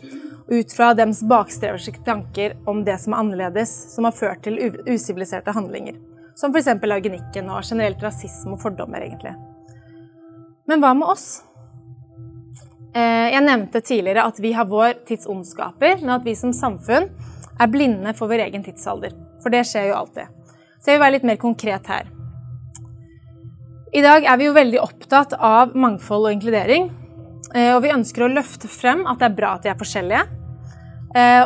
ut 0.51 0.75
fra 0.75 0.91
deres 0.99 1.23
bakstreverske 1.31 2.03
tanker 2.05 2.57
om 2.69 2.83
det 2.85 2.99
som 3.01 3.15
er 3.15 3.23
annerledes, 3.23 3.71
som 3.95 4.09
har 4.09 4.17
ført 4.17 4.43
til 4.45 4.59
usiviliserte 4.89 5.55
handlinger. 5.55 5.95
Som 6.35 6.51
f.eks. 6.51 6.73
eugenikken 6.75 7.49
og 7.53 7.63
generelt 7.63 8.03
rasisme 8.03 8.57
og 8.57 8.63
fordommer, 8.65 9.07
egentlig. 9.07 9.37
Men 10.67 10.83
hva 10.83 10.93
med 10.99 11.13
oss? 11.15 11.27
Eh, 12.93 13.29
jeg 13.33 13.45
nevnte 13.47 13.81
tidligere 13.81 14.27
at 14.29 14.41
vi 14.43 14.53
har 14.57 14.69
vår 14.69 15.05
tids 15.09 15.29
ondskaper, 15.31 16.01
men 16.03 16.17
at 16.19 16.27
vi 16.27 16.35
som 16.37 16.53
samfunn 16.57 17.09
er 17.61 17.71
blinde 17.73 18.13
for 18.19 18.33
vår 18.33 18.49
egen 18.49 18.67
tidsalder. 18.67 19.15
For 19.45 19.55
det 19.55 19.65
skjer 19.71 19.93
jo 19.93 20.01
alltid. 20.03 20.43
Så 20.83 20.91
jeg 20.91 20.99
vil 20.99 21.05
være 21.07 21.17
litt 21.17 21.31
mer 21.31 21.41
konkret 21.41 21.89
her. 21.89 22.12
I 23.93 24.01
dag 24.01 24.25
er 24.25 24.39
vi 24.41 24.47
jo 24.47 24.55
veldig 24.57 24.79
opptatt 24.81 25.35
av 25.37 25.75
mangfold 25.77 26.25
og 26.25 26.33
inkludering. 26.33 26.87
Og 27.53 27.81
vi 27.85 27.91
ønsker 27.93 28.25
å 28.25 28.31
løfte 28.33 28.71
frem 28.73 29.03
at 29.05 29.19
det 29.21 29.27
er 29.27 29.35
bra 29.37 29.51
at 29.59 29.67
de 29.67 29.69
er 29.69 29.77
forskjellige. 29.77 30.23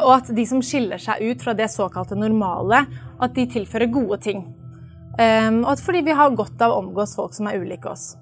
Og 0.05 0.13
at 0.15 0.31
de 0.37 0.45
som 0.47 0.61
skiller 0.63 1.03
seg 1.03 1.25
ut 1.27 1.43
fra 1.43 1.57
det 1.59 1.67
såkalte 1.75 2.15
normale, 2.15 2.85
at 3.19 3.35
de 3.35 3.49
tilfører 3.51 3.91
gode 3.91 4.21
ting. 4.29 4.47
Og 5.19 5.67
at 5.73 5.83
fordi 5.83 6.05
vi 6.07 6.15
har 6.15 6.39
godt 6.39 6.63
av 6.63 6.77
å 6.77 6.79
omgås 6.85 7.17
folk 7.19 7.35
som 7.35 7.51
er 7.51 7.59
ulike 7.59 7.91
oss. 7.91 8.13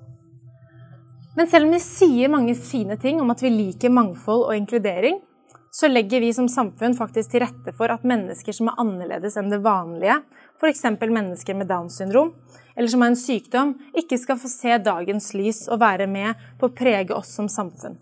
Men 1.37 1.51
selv 1.51 1.69
om 1.69 1.77
vi 1.77 1.85
sier 1.85 2.33
mange 2.33 2.57
fine 2.57 2.97
ting 2.97 3.21
om 3.21 3.29
at 3.35 3.45
vi 3.45 3.53
liker 3.53 3.93
mangfold 3.93 4.47
og 4.47 4.57
inkludering, 4.57 5.21
så 5.69 5.91
legger 5.91 6.25
vi 6.25 6.33
som 6.33 6.49
samfunn 6.49 6.97
faktisk 6.97 7.35
til 7.35 7.45
rette 7.45 7.77
for 7.77 7.93
at 7.93 8.09
mennesker 8.09 8.57
som 8.57 8.73
er 8.73 8.81
annerledes 8.81 9.37
enn 9.37 9.53
det 9.53 9.61
vanlige, 9.61 10.23
f.eks. 10.57 10.87
mennesker 11.03 11.59
med 11.59 11.69
Downs 11.69 11.99
syndrom, 12.01 12.33
eller 12.77 12.91
som 12.91 13.03
har 13.05 13.13
en 13.13 13.19
sykdom, 13.19 13.75
ikke 13.95 14.19
skal 14.19 14.39
få 14.41 14.51
se 14.51 14.79
dagens 14.83 15.33
lys 15.35 15.65
og 15.71 15.81
være 15.83 16.09
med 16.11 16.41
på 16.61 16.69
å 16.69 16.75
prege 16.75 17.15
oss 17.15 17.31
som 17.37 17.49
samfunn. 17.51 17.99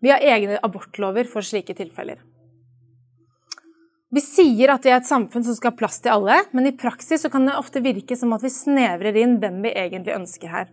Vi 0.00 0.10
har 0.12 0.22
egne 0.24 0.58
abortlover 0.64 1.28
for 1.28 1.44
slike 1.44 1.74
tilfeller. 1.76 2.20
Vi 4.10 4.22
sier 4.24 4.72
at 4.72 4.86
vi 4.86 4.90
er 4.90 4.98
et 4.98 5.06
samfunn 5.06 5.44
som 5.46 5.54
skal 5.54 5.70
ha 5.70 5.78
plass 5.78 6.00
til 6.02 6.16
alle, 6.16 6.40
men 6.50 6.66
i 6.66 6.74
praksis 6.74 7.28
kan 7.30 7.46
det 7.46 7.58
ofte 7.58 7.82
virke 7.84 8.16
som 8.18 8.32
at 8.34 8.42
vi 8.42 8.50
snevrer 8.50 9.18
inn 9.22 9.36
hvem 9.42 9.60
vi 9.62 9.74
egentlig 9.74 10.16
ønsker 10.16 10.50
her. 10.50 10.70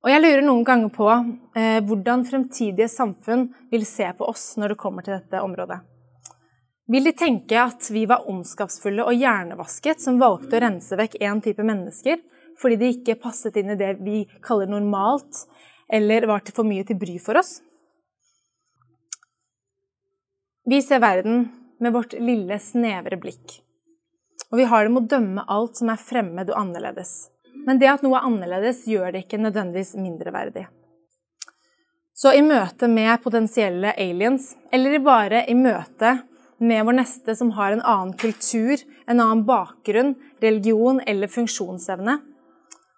Og 0.00 0.08
jeg 0.08 0.20
lurer 0.20 0.44
noen 0.44 0.64
ganger 0.64 0.92
på 0.92 1.08
eh, 1.12 1.80
hvordan 1.84 2.24
fremtidige 2.28 2.88
samfunn 2.88 3.50
vil 3.72 3.84
se 3.88 4.06
på 4.16 4.28
oss 4.28 4.54
når 4.60 4.72
det 4.72 4.80
kommer 4.80 5.04
til 5.04 5.16
dette 5.18 5.42
området. 5.44 5.80
Vil 6.90 7.04
de 7.06 7.12
tenke 7.14 7.54
at 7.54 7.86
vi 7.94 8.02
var 8.10 8.24
ondskapsfulle 8.26 9.04
og 9.06 9.14
hjernevasket 9.14 10.02
som 10.02 10.18
valgte 10.18 10.58
å 10.58 10.62
rense 10.64 10.96
vekk 10.98 11.20
én 11.22 11.42
type 11.44 11.62
mennesker 11.62 12.18
fordi 12.58 12.76
de 12.80 12.88
ikke 12.96 13.20
passet 13.22 13.56
inn 13.60 13.70
i 13.72 13.76
det 13.78 13.92
vi 14.02 14.24
kaller 14.42 14.68
normalt, 14.68 15.44
eller 15.88 16.26
var 16.28 16.42
til 16.44 16.56
for 16.56 16.66
mye 16.66 16.84
til 16.84 16.98
bry 17.00 17.14
for 17.22 17.38
oss? 17.40 17.60
Vi 20.68 20.82
ser 20.84 21.00
verden 21.00 21.46
med 21.80 21.94
vårt 21.94 22.12
lille, 22.18 22.58
snevre 22.60 23.16
blikk. 23.22 23.60
Og 24.50 24.58
vi 24.58 24.66
har 24.68 24.84
det 24.84 24.92
med 24.92 25.06
å 25.06 25.12
dømme 25.14 25.44
alt 25.48 25.80
som 25.80 25.92
er 25.94 26.02
fremmed 26.02 26.50
og 26.50 26.58
annerledes. 26.58 27.30
Men 27.64 27.80
det 27.80 27.88
at 27.88 28.04
noe 28.04 28.18
er 28.18 28.26
annerledes, 28.28 28.82
gjør 28.90 29.14
det 29.14 29.24
ikke 29.24 29.40
nødvendigvis 29.40 29.94
mindreverdig. 29.96 30.66
Så 32.12 32.34
i 32.36 32.42
møte 32.44 32.90
med 32.90 33.22
potensielle 33.24 33.94
aliens, 33.96 34.52
eller 34.74 34.98
bare 35.00 35.46
i 35.48 35.56
møte 35.56 36.18
med 36.60 36.84
vår 36.86 36.98
neste 37.00 37.34
som 37.36 37.52
har 37.56 37.72
en 37.72 37.82
annen 37.82 38.12
kultur, 38.20 38.80
en 39.06 39.20
annen 39.20 39.44
bakgrunn, 39.48 40.14
religion 40.42 41.00
eller 41.06 41.30
funksjonsevne, 41.32 42.18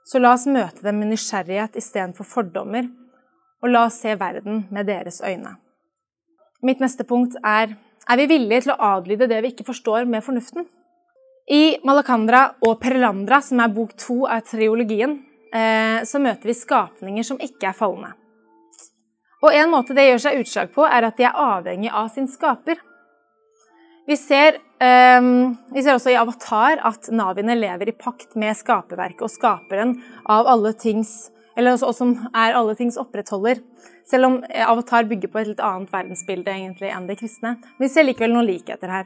så 0.04 0.19
la 0.19 0.35
oss 0.35 0.49
møte 0.50 0.83
dem 0.83 0.99
med 0.99 1.12
nysgjerrighet 1.12 1.78
istedenfor 1.78 2.26
fordommer, 2.26 2.90
og 3.62 3.71
la 3.71 3.87
oss 3.87 4.00
se 4.02 4.16
verden 4.19 4.66
med 4.75 4.90
deres 4.90 5.23
øyne. 5.23 5.57
Mitt 6.62 6.83
neste 6.83 7.07
punkt 7.07 7.38
er 7.42 7.76
er 8.11 8.19
vi 8.19 8.26
villige 8.26 8.64
til 8.64 8.73
å 8.75 8.81
adlyde 8.97 9.28
det 9.31 9.42
vi 9.45 9.52
ikke 9.52 9.69
forstår, 9.69 10.09
med 10.11 10.25
fornuften? 10.26 10.66
I 11.50 11.78
Malakandra 11.87 12.49
og 12.66 12.81
Perelandra, 12.83 13.40
som 13.42 13.61
er 13.62 13.71
bok 13.75 13.95
to 13.99 14.25
av 14.26 14.42
triologien, 14.47 15.21
eh, 15.54 16.02
så 16.02 16.19
møter 16.19 16.50
vi 16.50 16.59
skapninger 16.59 17.23
som 17.26 17.38
ikke 17.38 17.71
er 17.71 17.78
falne. 17.78 18.12
Og 19.42 19.52
En 19.52 19.71
måte 19.71 19.95
det 19.95 20.07
gjør 20.07 20.21
seg 20.23 20.40
utslag 20.40 20.73
på, 20.75 20.87
er 20.87 21.02
at 21.02 21.16
de 21.16 21.25
er 21.25 21.35
avhengig 21.35 21.90
av 21.90 22.09
sin 22.09 22.28
skaper. 22.28 22.76
Vi 24.06 24.16
ser, 24.16 24.56
um, 25.18 25.56
vi 25.75 25.82
ser, 25.82 25.94
også 25.94 26.11
i 26.11 26.18
Avatar 26.18 26.80
at 26.82 27.06
naviene 27.14 27.54
lever 27.54 27.92
i 27.92 27.94
pakt 27.94 28.35
med 28.38 28.56
skaperverket 28.59 29.23
og 29.23 29.30
skaperen 29.30 29.94
av 30.26 30.50
alle 30.50 30.75
tings 30.75 31.30
Eller 31.52 31.75
også, 31.75 31.90
som 31.92 32.14
er 32.32 32.54
alle 32.56 32.73
tings 32.73 32.97
opprettholder. 32.97 33.59
Selv 34.09 34.25
om 34.25 34.38
Avatar 34.49 35.04
bygger 35.04 35.28
på 35.28 35.40
et 35.42 35.50
litt 35.50 35.61
annet 35.61 35.90
verdensbilde 35.92 36.49
egentlig 36.49 36.88
enn 36.88 37.04
det 37.11 37.18
kristne. 37.21 37.59
Men 37.61 37.85
vi 37.85 37.90
ser 37.92 38.06
likevel 38.06 38.32
noen 38.32 38.49
likheter 38.49 38.88
her. 38.88 39.04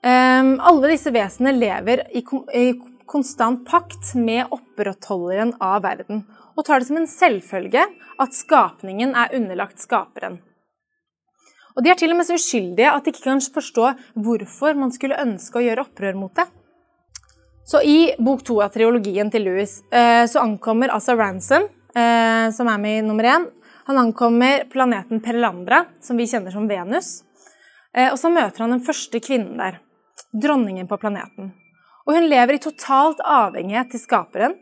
Um, 0.00 0.54
alle 0.64 0.94
disse 0.94 1.12
vesenene 1.12 1.58
lever 1.58 2.06
i, 2.08 2.22
i, 2.56 2.64
konstant 3.04 3.66
pakt 3.68 4.14
med 4.16 4.48
opprettholderen 4.48 5.52
av 5.60 5.84
verden, 5.84 6.24
og 6.56 6.64
tar 6.64 6.80
det 6.80 6.88
som 6.88 7.02
en 7.02 7.10
selvfølge 7.10 7.84
at 8.22 8.34
skapningen 8.34 9.12
er 9.12 9.36
underlagt 9.36 9.82
skaperen. 9.84 10.40
Og 11.76 11.84
De 11.84 11.92
er 11.92 11.98
til 12.00 12.12
og 12.12 12.18
med 12.18 12.26
så 12.28 12.36
uskyldige 12.38 12.92
at 12.92 13.04
de 13.04 13.12
ikke 13.12 13.26
kan 13.26 13.40
forstå 13.40 13.90
hvorfor 14.24 14.78
man 14.80 14.92
skulle 14.94 15.18
ønske 15.20 15.60
å 15.60 15.64
gjøre 15.64 15.84
opprør 15.84 16.16
mot 16.16 16.32
det. 16.36 16.46
Så 17.66 17.82
I 17.82 18.14
bok 18.22 18.44
to 18.46 18.60
av 18.62 18.72
triologien 18.72 19.30
til 19.32 19.44
Louis 19.48 19.72
uh, 19.90 20.24
så 20.30 20.44
ankommer 20.44 20.92
altså 20.94 21.16
Ransom, 21.18 21.66
uh, 21.66 22.46
som 22.54 22.70
er 22.70 22.78
med 22.80 23.00
i 23.00 23.04
nummer 23.04 23.26
én, 23.26 23.48
han 23.86 23.98
ankommer 23.98 24.64
planeten 24.70 25.20
Perlandra, 25.22 25.84
som 26.02 26.18
vi 26.18 26.28
kjenner 26.30 26.54
som 26.54 26.68
Venus. 26.70 27.20
Uh, 27.90 28.12
og 28.12 28.16
så 28.22 28.30
møter 28.30 28.64
han 28.64 28.76
den 28.76 28.84
første 28.86 29.20
kvinnen 29.22 29.58
der 29.58 29.80
dronningen 30.32 30.88
på 30.88 30.98
planeten. 31.02 31.52
Og 32.06 32.14
hun 32.14 32.30
lever 32.30 32.56
i 32.56 32.62
totalt 32.62 33.20
avhengighet 33.20 33.90
til 33.92 34.02
skaperen, 34.02 34.56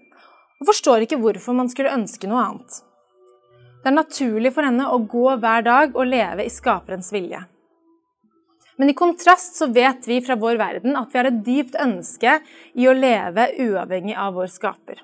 og 0.60 0.68
forstår 0.70 1.04
ikke 1.04 1.20
hvorfor 1.20 1.56
man 1.56 1.68
skulle 1.68 1.92
ønske 1.92 2.28
noe 2.30 2.40
annet. 2.40 2.80
Det 3.84 3.90
er 3.90 3.98
naturlig 3.98 4.54
for 4.56 4.64
henne 4.64 4.86
å 4.88 5.02
gå 5.04 5.26
hver 5.36 5.64
dag 5.66 5.92
og 5.92 6.08
leve 6.08 6.46
i 6.46 6.52
skaperens 6.52 7.12
vilje. 7.12 7.42
Men 8.80 8.90
i 8.90 8.96
kontrast 8.96 9.58
så 9.60 9.68
vet 9.70 10.08
vi 10.08 10.22
fra 10.24 10.38
vår 10.40 10.56
verden 10.58 10.96
at 10.98 11.12
vi 11.12 11.20
har 11.20 11.28
et 11.28 11.42
dypt 11.46 11.76
ønske 11.78 12.38
i 12.74 12.88
å 12.88 12.94
leve 12.96 13.50
uavhengig 13.60 14.16
av 14.18 14.34
vår 14.40 14.48
skaper. 14.50 15.02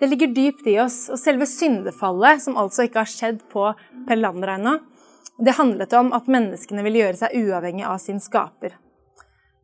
Det 0.00 0.08
ligger 0.08 0.32
dypt 0.34 0.66
i 0.72 0.78
oss, 0.82 1.04
og 1.12 1.20
selve 1.20 1.46
syndefallet, 1.46 2.42
som 2.42 2.56
altså 2.58 2.88
ikke 2.88 3.04
har 3.04 3.12
skjedd 3.12 3.44
på 3.52 3.68
Pellander 4.08 4.56
ennå, 4.56 4.78
det 5.38 5.54
handlet 5.60 5.92
om 5.94 6.10
at 6.16 6.32
menneskene 6.32 6.82
ville 6.82 7.04
gjøre 7.04 7.20
seg 7.20 7.36
uavhengig 7.44 7.86
av 7.86 8.00
sin 8.02 8.18
skaper 8.24 8.74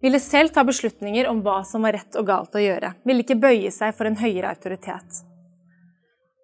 ville 0.00 0.20
selv 0.20 0.48
ta 0.54 0.64
beslutninger 0.64 1.26
om 1.28 1.42
hva 1.42 1.62
som 1.66 1.82
var 1.82 1.96
rett 1.98 2.18
og 2.18 2.26
galt 2.28 2.54
å 2.54 2.62
gjøre, 2.62 2.94
ville 3.04 3.24
ikke 3.24 3.40
bøye 3.40 3.72
seg 3.74 3.96
for 3.96 4.08
en 4.08 4.18
høyere 4.18 4.52
autoritet. 4.54 5.24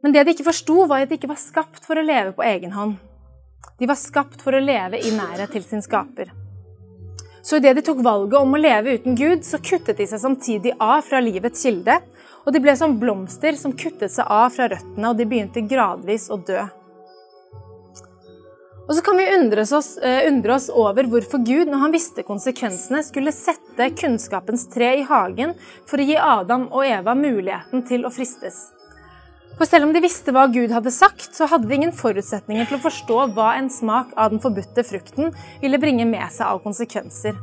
Men 0.04 0.12
det 0.12 0.26
de 0.26 0.34
ikke 0.34 0.44
forsto, 0.44 0.82
var 0.84 1.00
at 1.00 1.08
de 1.08 1.16
ikke 1.16 1.30
var 1.30 1.40
skapt 1.40 1.86
for 1.88 1.96
å 1.96 2.04
leve 2.04 2.34
på 2.36 2.44
egen 2.44 2.74
hånd. 2.76 2.98
De 3.80 3.88
var 3.88 3.96
skapt 3.96 4.42
for 4.44 4.52
å 4.52 4.60
leve 4.60 5.00
i 5.00 5.12
nærhet 5.16 5.54
til 5.56 5.64
sin 5.64 5.80
skaper. 5.80 6.28
Så 7.44 7.56
idet 7.56 7.72
de 7.78 7.84
tok 7.84 8.02
valget 8.04 8.36
om 8.36 8.52
å 8.52 8.60
leve 8.60 8.98
uten 8.98 9.16
Gud, 9.16 9.46
så 9.48 9.56
kuttet 9.64 9.96
de 9.96 10.06
seg 10.08 10.20
samtidig 10.20 10.74
av 10.76 11.00
fra 11.08 11.22
livets 11.24 11.64
kilde, 11.64 11.96
og 12.44 12.52
de 12.52 12.60
ble 12.60 12.76
som 12.76 12.98
blomster 13.00 13.56
som 13.56 13.72
kuttet 13.72 14.12
seg 14.12 14.28
av 14.28 14.52
fra 14.52 14.68
røttene, 14.74 15.08
og 15.08 15.16
de 15.16 15.28
begynte 15.28 15.64
gradvis 15.72 16.28
å 16.28 16.40
dø. 16.52 16.60
Og 18.84 18.92
så 18.92 19.00
kan 19.04 19.16
vi 19.16 19.30
undre 19.38 19.64
oss, 19.64 19.96
eh, 19.96 20.28
undre 20.28 20.58
oss, 20.58 20.68
over 20.68 21.08
hvorfor 21.08 21.40
Gud, 21.40 21.68
når 21.72 21.86
han 21.86 21.96
visste 21.96 22.28
konsekvensene, 22.28 23.00
skulle 23.04 23.32
sette 23.32 23.88
kunnskapens 23.96 24.68
tre 24.68 24.98
i 25.00 25.08
hagen 25.08 25.56
for 25.88 25.96
å 25.96 26.08
gi 26.12 26.20
Adam 26.20 26.68
og 26.68 26.84
Eva 26.84 27.16
muligheten 27.16 27.88
til 27.88 28.04
å 28.04 28.12
fristes. 28.12 28.66
For 29.54 29.70
selv 29.70 29.86
om 29.86 29.92
de 29.94 30.02
visste 30.02 30.32
hva 30.34 30.48
Gud 30.50 30.72
hadde 30.74 30.90
sagt, 30.90 31.28
så 31.36 31.46
hadde 31.46 31.68
de 31.70 31.76
ingen 31.76 31.94
forutsetninger 31.94 32.66
til 32.66 32.78
å 32.78 32.82
forstå 32.82 33.18
hva 33.36 33.52
en 33.58 33.70
smak 33.70 34.10
av 34.18 34.32
den 34.32 34.42
forbudte 34.42 34.82
frukten 34.86 35.30
ville 35.62 35.78
bringe 35.78 36.06
med 36.10 36.26
seg 36.34 36.48
av 36.48 36.62
konsekvenser. 36.64 37.38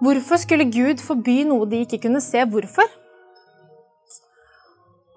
Hvorfor 0.00 0.40
skulle 0.40 0.70
Gud 0.72 1.02
forby 1.04 1.42
noe 1.44 1.68
de 1.68 1.82
ikke 1.84 2.00
kunne 2.06 2.24
se 2.24 2.40
hvorfor? 2.48 2.88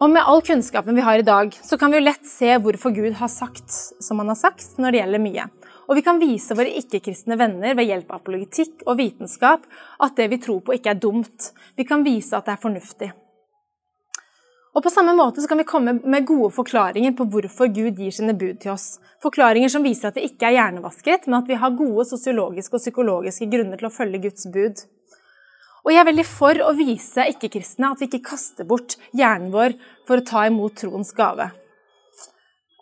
Og 0.03 0.11
med 0.11 0.27
all 0.27 0.43
kunnskapen 0.43 0.97
vi 0.97 1.05
har 1.07 1.21
i 1.21 1.23
dag, 1.23 1.55
så 1.63 1.79
kan 1.79 1.93
vi 1.93 2.01
jo 2.01 2.07
lett 2.09 2.27
se 2.27 2.51
hvorfor 2.59 2.91
Gud 2.91 3.15
har 3.21 3.31
sagt 3.31 3.71
som 4.03 4.19
han 4.19 4.33
har 4.33 4.39
sagt 4.41 4.75
når 4.75 4.91
det 4.91 4.99
gjelder 4.99 5.23
mye. 5.23 5.49
Og 5.87 5.95
vi 5.95 6.03
kan 6.03 6.19
vise 6.19 6.57
våre 6.59 6.75
ikke-kristne 6.83 7.39
venner 7.39 7.79
ved 7.79 7.87
hjelp 7.87 8.11
av 8.11 8.25
politikk 8.27 8.83
og 8.83 8.99
vitenskap 8.99 9.63
at 10.03 10.19
det 10.19 10.27
vi 10.35 10.43
tror 10.43 10.59
på, 10.65 10.75
ikke 10.75 10.97
er 10.97 10.99
dumt. 10.99 11.53
Vi 11.79 11.87
kan 11.87 12.03
vise 12.03 12.35
at 12.35 12.49
det 12.49 12.57
er 12.57 12.65
fornuftig. 12.67 13.13
Og 14.73 14.81
På 14.81 14.89
samme 14.89 15.13
måte 15.13 15.41
så 15.41 15.47
kan 15.47 15.59
vi 15.61 15.67
komme 15.69 15.93
med 16.01 16.25
gode 16.25 16.49
forklaringer 16.55 17.13
på 17.13 17.27
hvorfor 17.29 17.69
Gud 17.69 17.99
gir 18.01 18.11
sine 18.11 18.33
bud 18.33 18.57
til 18.63 18.73
oss. 18.73 18.97
Forklaringer 19.21 19.69
som 19.69 19.85
viser 19.85 20.09
at 20.09 20.17
det 20.17 20.25
ikke 20.25 20.49
er 20.49 20.57
hjernevasket, 20.57 21.27
men 21.27 21.43
at 21.43 21.51
vi 21.51 21.59
har 21.61 21.77
gode 21.77 22.07
sosiologiske 22.09 22.79
og 22.79 22.81
psykologiske 22.81 23.47
grunner 23.51 23.77
til 23.77 23.89
å 23.91 23.93
følge 23.93 24.23
Guds 24.25 24.49
bud. 24.49 24.81
Og 25.83 25.91
jeg 25.91 26.01
er 26.01 26.07
veldig 26.09 26.25
for 26.25 26.63
å 26.63 26.73
vise 26.77 27.27
ikke-kristne 27.35 27.91
at 27.91 28.01
vi 28.01 28.09
ikke 28.09 28.23
kaster 28.31 28.65
bort 28.65 28.97
hjernen 29.13 29.51
vår 29.53 29.75
for 30.07 30.17
å 30.17 30.25
ta 30.25 30.47
imot 30.49 30.79
troens 30.79 31.13
gave. 31.13 31.51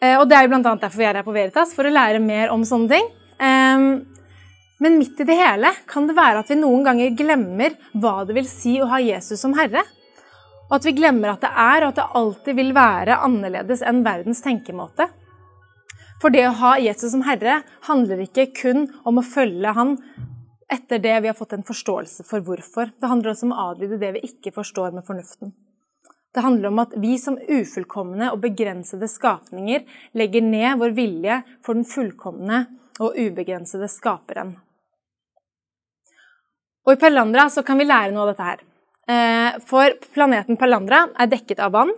Eh, 0.01 0.15
og 0.15 0.29
Det 0.29 0.37
er 0.37 0.47
jo 0.47 0.53
bl.a. 0.53 0.61
derfor 0.63 0.97
vi 1.01 1.09
er 1.09 1.19
her 1.19 1.27
på 1.27 1.35
Veritas, 1.35 1.73
for 1.75 1.89
å 1.89 1.93
lære 1.93 2.23
mer 2.23 2.53
om 2.53 2.63
sånne 2.65 2.93
ting. 2.93 3.09
Ehm, 3.41 3.89
men 4.81 4.99
midt 5.01 5.19
i 5.19 5.27
det 5.27 5.37
hele 5.37 5.73
kan 5.89 6.07
det 6.07 6.15
være 6.17 6.41
at 6.41 6.49
vi 6.49 6.61
noen 6.61 6.85
ganger 6.87 7.17
glemmer 7.17 7.75
hva 7.99 8.21
det 8.25 8.37
vil 8.37 8.47
si 8.49 8.79
å 8.79 8.87
ha 8.89 9.01
Jesus 9.03 9.43
som 9.43 9.57
herre. 9.57 9.83
Og 10.71 10.77
at 10.77 10.85
vi 10.87 10.95
glemmer 10.95 11.33
at 11.33 11.41
det 11.43 11.51
er, 11.51 11.83
og 11.83 11.89
at 11.91 11.97
det 11.99 12.11
alltid 12.15 12.55
vil 12.55 12.71
være, 12.75 13.19
annerledes 13.27 13.83
enn 13.83 14.05
verdens 14.07 14.39
tenkemåte. 14.45 15.09
For 16.23 16.31
det 16.31 16.45
å 16.47 16.55
ha 16.61 16.77
Jesus 16.79 17.11
som 17.11 17.25
herre 17.27 17.59
handler 17.89 18.21
ikke 18.23 18.53
kun 18.55 18.85
om 19.03 19.19
å 19.19 19.25
følge 19.25 19.73
han 19.75 19.97
etter 20.71 21.01
det 21.03 21.17
vi 21.25 21.27
har 21.27 21.35
fått 21.35 21.57
en 21.57 21.67
forståelse 21.67 22.23
for 22.23 22.45
hvorfor. 22.45 22.93
Det 22.95 23.09
handler 23.11 23.33
også 23.33 23.49
om 23.49 23.51
å 23.51 23.67
adlyde 23.73 23.99
det 23.99 24.13
vi 24.15 24.23
ikke 24.29 24.55
forstår 24.55 24.95
med 24.95 25.03
fornuften. 25.03 25.51
Det 26.31 26.45
handler 26.45 26.71
om 26.71 26.79
at 26.79 26.95
vi 27.03 27.17
som 27.19 27.35
ufullkomne 27.35 28.31
og 28.31 28.39
begrensede 28.45 29.09
skapninger 29.11 29.83
legger 30.15 30.45
ned 30.45 30.79
vår 30.79 30.95
vilje 30.95 31.41
for 31.65 31.75
den 31.75 31.83
fullkomne 31.83 32.63
og 33.03 33.17
ubegrensede 33.19 33.91
skaperen. 33.91 34.55
Og 36.87 36.95
I 36.95 37.01
Pellandra 37.01 37.49
kan 37.65 37.81
vi 37.81 37.89
lære 37.89 38.15
noe 38.15 38.29
av 38.29 38.31
dette 38.31 38.47
her. 38.47 38.63
Eh, 39.11 39.59
for 39.67 39.95
planeten 40.13 40.59
Palandra 40.59 41.05
er 41.19 41.29
dekket 41.31 41.59
av 41.59 41.73
vann, 41.75 41.91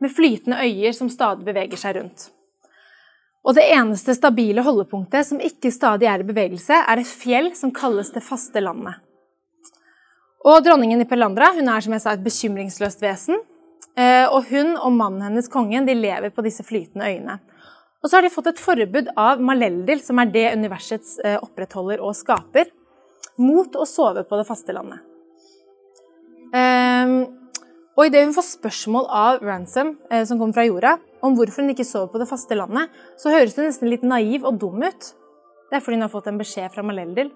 med 0.00 0.12
flytende 0.12 0.60
øyer 0.62 0.94
som 0.96 1.08
stadig 1.12 1.44
beveger 1.46 1.80
seg 1.80 1.96
rundt. 1.98 2.28
Og 3.46 3.54
det 3.56 3.64
eneste 3.72 4.14
stabile 4.16 4.64
holdepunktet 4.66 5.28
som 5.28 5.42
ikke 5.42 5.70
stadig 5.74 6.08
er 6.10 6.22
i 6.22 6.26
bevegelse, 6.26 6.80
er 6.82 7.00
et 7.00 7.08
fjell 7.08 7.52
som 7.56 7.72
kalles 7.74 8.10
det 8.14 8.24
faste 8.26 8.62
landet. 8.62 8.98
Og 10.46 10.62
dronningen 10.62 11.02
i 11.02 11.08
Pelandra 11.08 11.52
hun 11.56 11.68
er 11.70 11.82
som 11.82 11.94
jeg 11.94 12.04
sa, 12.04 12.14
et 12.14 12.24
bekymringsløst 12.26 13.02
vesen. 13.02 13.40
Eh, 13.96 14.26
og 14.28 14.50
hun 14.50 14.74
og 14.76 14.92
mannen 14.94 15.24
hennes, 15.24 15.50
kongen, 15.50 15.86
de 15.88 15.96
lever 15.96 16.34
på 16.34 16.44
disse 16.46 16.66
flytende 16.66 17.08
øyene. 17.08 17.38
Og 18.02 18.10
så 18.10 18.18
har 18.18 18.26
de 18.26 18.30
fått 18.30 18.52
et 18.52 18.62
forbud 18.62 19.10
av 19.18 19.42
Maleldil, 19.42 20.02
som 20.04 20.20
er 20.22 20.30
det 20.30 20.46
universets 20.54 21.16
eh, 21.24 21.38
opprettholder 21.40 22.02
og 22.04 22.14
skaper, 22.18 22.70
mot 23.42 23.74
å 23.74 23.88
sove 23.88 24.22
på 24.28 24.38
det 24.38 24.46
faste 24.48 24.74
landet. 24.76 25.02
Um, 26.54 27.16
og 27.96 28.10
idet 28.10 28.26
hun 28.26 28.34
får 28.36 28.44
spørsmål 28.50 29.06
av 29.08 29.44
Ransom, 29.44 29.94
eh, 30.10 30.24
som 30.28 30.38
kommer 30.38 30.52
fra 30.52 30.66
jorda, 30.66 30.98
om 31.24 31.34
hvorfor 31.36 31.64
hun 31.64 31.72
ikke 31.72 31.86
sover 31.88 32.12
på 32.12 32.20
det 32.20 32.28
faste 32.28 32.58
landet, 32.58 32.92
så 33.16 33.32
høres 33.32 33.56
hun 33.56 33.64
nesten 33.64 33.88
litt 33.88 34.04
naiv 34.04 34.44
og 34.44 34.58
dum 34.60 34.84
ut. 34.84 35.08
Det 35.70 35.78
er 35.78 35.82
fordi 35.82 35.96
hun 35.96 36.04
har 36.04 36.12
fått 36.12 36.28
en 36.28 36.38
beskjed 36.38 36.74
fra 36.74 36.84
Maleldil. 36.84 37.32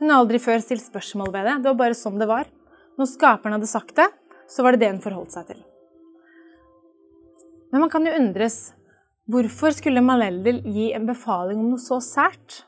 Hun 0.00 0.10
har 0.10 0.24
aldri 0.24 0.40
før 0.42 0.58
stilt 0.60 0.82
spørsmål 0.82 1.30
ved 1.32 1.46
det. 1.46 1.54
Det 1.62 1.70
var 1.70 1.78
bare 1.78 1.98
sånn 1.98 2.18
det 2.18 2.26
var. 2.28 2.50
Når 2.98 3.12
skaperen 3.12 3.54
hadde 3.54 3.70
sagt 3.70 3.94
det, 3.96 4.08
så 4.50 4.64
var 4.66 4.74
det 4.74 4.82
det 4.82 4.90
hun 4.90 5.04
forholdt 5.04 5.36
seg 5.36 5.52
til. 5.52 5.62
Men 7.70 7.84
man 7.84 7.92
kan 7.92 8.06
jo 8.06 8.14
undres 8.18 8.72
hvorfor 9.30 9.74
skulle 9.74 10.02
Maleldil 10.02 10.62
gi 10.66 10.92
en 10.94 11.06
befaling 11.06 11.62
om 11.62 11.70
noe 11.72 11.82
så 11.82 12.00
sært? 12.02 12.64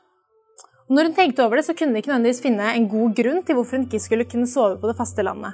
Når 0.89 1.05
hun 1.05 1.13
tenkte 1.13 1.43
over 1.45 1.59
det, 1.59 1.67
så 1.67 1.75
kunne 1.77 1.93
hun 1.93 1.99
ikke 1.99 2.09
nødvendigvis 2.09 2.41
finne 2.41 2.67
en 2.73 2.87
god 2.89 3.11
grunn 3.17 3.43
til 3.45 3.57
hvorfor 3.57 3.77
hun 3.77 3.85
ikke 3.85 4.01
skulle 4.01 4.25
kunne 4.25 4.49
sove 4.49 4.79
på 4.81 4.89
det 4.89 4.95
faste 4.97 5.21
landet. 5.21 5.53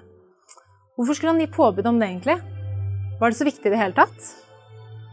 Hvorfor 0.96 1.18
skulle 1.18 1.34
han 1.34 1.42
gi 1.44 1.52
påbud 1.52 1.88
om 1.90 1.98
det, 2.00 2.08
egentlig? 2.08 2.38
Var 3.20 3.32
det 3.32 3.38
så 3.38 3.48
viktig 3.48 3.68
i 3.68 3.74
det 3.74 3.82
hele 3.82 3.98
tatt? 3.98 4.30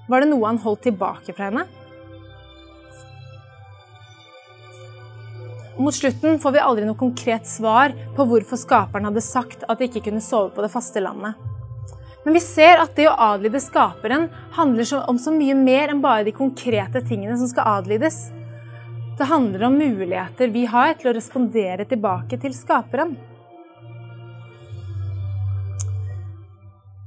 Var 0.07 0.23
det 0.23 0.29
noe 0.31 0.47
han 0.47 0.61
holdt 0.63 0.85
tilbake 0.87 1.35
fra 1.35 1.49
henne? 1.49 1.65
Mot 5.83 5.97
slutten 5.97 6.39
får 6.39 6.55
vi 6.55 6.63
aldri 6.63 6.85
noe 6.87 7.01
konkret 7.01 7.49
svar 7.51 7.91
på 8.15 8.27
hvorfor 8.29 8.61
skaperen 8.61 9.09
hadde 9.09 9.25
sagt 9.27 9.65
at 9.67 9.81
de 9.81 9.89
ikke 9.89 10.05
kunne 10.07 10.23
sove 10.23 10.53
på 10.55 10.63
det 10.63 10.71
faste 10.71 11.03
landet. 11.03 11.35
Men 12.23 12.37
vi 12.37 12.45
ser 12.45 12.79
at 12.79 12.95
det 12.95 13.09
å 13.11 13.17
adlyde 13.33 13.59
skaperen 13.59 14.29
handler 14.55 14.87
om 15.11 15.19
så 15.19 15.35
mye 15.35 15.57
mer 15.59 15.91
enn 15.91 16.05
bare 16.05 16.23
de 16.29 16.37
konkrete 16.37 17.03
tingene 17.09 17.35
som 17.41 17.51
skal 17.51 17.81
adlydes. 17.81 18.29
Det 19.23 19.27
handler 19.27 19.63
om 19.63 19.75
muligheter 19.79 20.49
vi 20.49 20.65
har 20.67 20.97
til 20.99 21.13
å 21.13 21.15
respondere 21.15 21.85
tilbake 21.87 22.35
til 22.43 22.51
skaperen. 22.59 23.13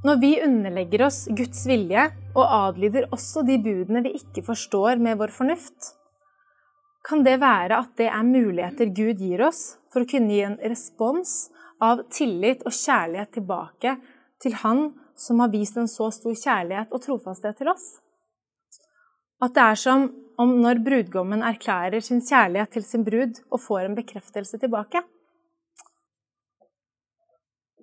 Når 0.07 0.21
vi 0.21 0.29
underlegger 0.45 1.03
oss 1.09 1.17
Guds 1.27 1.65
vilje 1.67 2.05
og 2.29 2.45
adlyder 2.45 3.09
også 3.17 3.43
de 3.43 3.57
budene 3.65 4.05
vi 4.05 4.13
ikke 4.21 4.45
forstår 4.47 5.03
med 5.03 5.19
vår 5.19 5.35
fornuft, 5.35 5.91
kan 7.03 7.27
det 7.27 7.35
være 7.43 7.81
at 7.83 7.91
det 7.99 8.07
er 8.07 8.31
muligheter 8.31 8.95
Gud 8.95 9.19
gir 9.19 9.43
oss 9.49 9.65
for 9.91 10.05
å 10.05 10.11
kunne 10.13 10.31
gi 10.31 10.39
en 10.47 10.55
respons 10.63 11.35
av 11.83 12.07
tillit 12.15 12.63
og 12.63 12.79
kjærlighet 12.79 13.35
tilbake 13.41 13.97
til 14.39 14.55
Han 14.63 14.87
som 15.19 15.43
har 15.43 15.51
vist 15.51 15.75
en 15.75 15.91
så 15.91 16.07
stor 16.15 16.39
kjærlighet 16.45 16.95
og 16.95 17.03
trofasthet 17.09 17.59
til 17.59 17.75
oss? 17.75 17.97
At 19.45 19.53
det 19.53 19.63
er 19.63 19.77
som 19.77 20.07
om 20.41 20.53
når 20.59 20.81
brudgommen 20.83 21.43
erklærer 21.45 22.03
sin 22.03 22.21
kjærlighet 22.23 22.73
til 22.75 22.85
sin 22.85 23.03
brud 23.05 23.37
og 23.51 23.61
får 23.61 23.85
en 23.85 23.97
bekreftelse 23.97 24.59
tilbake. 24.59 25.03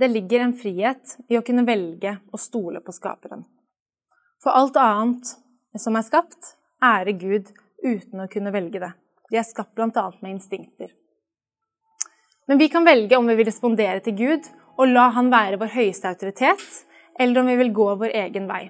Det 0.01 0.09
ligger 0.11 0.43
en 0.43 0.57
frihet 0.59 1.17
i 1.31 1.39
å 1.39 1.45
kunne 1.47 1.65
velge 1.69 2.17
å 2.33 2.41
stole 2.41 2.83
på 2.83 2.95
Skaperen. 2.97 3.45
For 4.43 4.51
alt 4.59 4.77
annet 4.81 5.37
som 5.79 5.97
er 5.97 6.05
skapt, 6.05 6.57
ære 6.83 7.15
Gud 7.21 7.53
uten 7.85 8.25
å 8.25 8.29
kunne 8.33 8.53
velge 8.55 8.83
det. 8.83 8.91
De 9.31 9.39
er 9.39 9.47
skapt 9.47 9.77
bl.a. 9.79 10.09
med 10.21 10.35
instinkter. 10.35 10.91
Men 12.51 12.59
vi 12.59 12.69
kan 12.69 12.85
velge 12.85 13.17
om 13.17 13.31
vi 13.31 13.39
vil 13.39 13.49
respondere 13.49 14.03
til 14.03 14.19
Gud 14.19 14.51
og 14.75 14.91
la 14.91 15.09
Han 15.15 15.31
være 15.31 15.61
vår 15.61 15.71
høyeste 15.77 16.11
autoritet, 16.11 16.65
eller 17.21 17.41
om 17.41 17.49
vi 17.53 17.59
vil 17.61 17.73
gå 17.77 17.93
vår 18.03 18.17
egen 18.27 18.49
vei. 18.51 18.65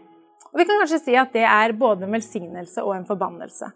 Og 0.52 0.60
Vi 0.60 0.66
kan 0.68 0.82
kanskje 0.82 1.00
si 1.00 1.16
at 1.16 1.32
det 1.32 1.46
er 1.48 1.72
både 1.72 2.04
en 2.06 2.12
velsignelse 2.12 2.84
og 2.84 2.96
en 2.96 3.08
forbannelse. 3.08 3.70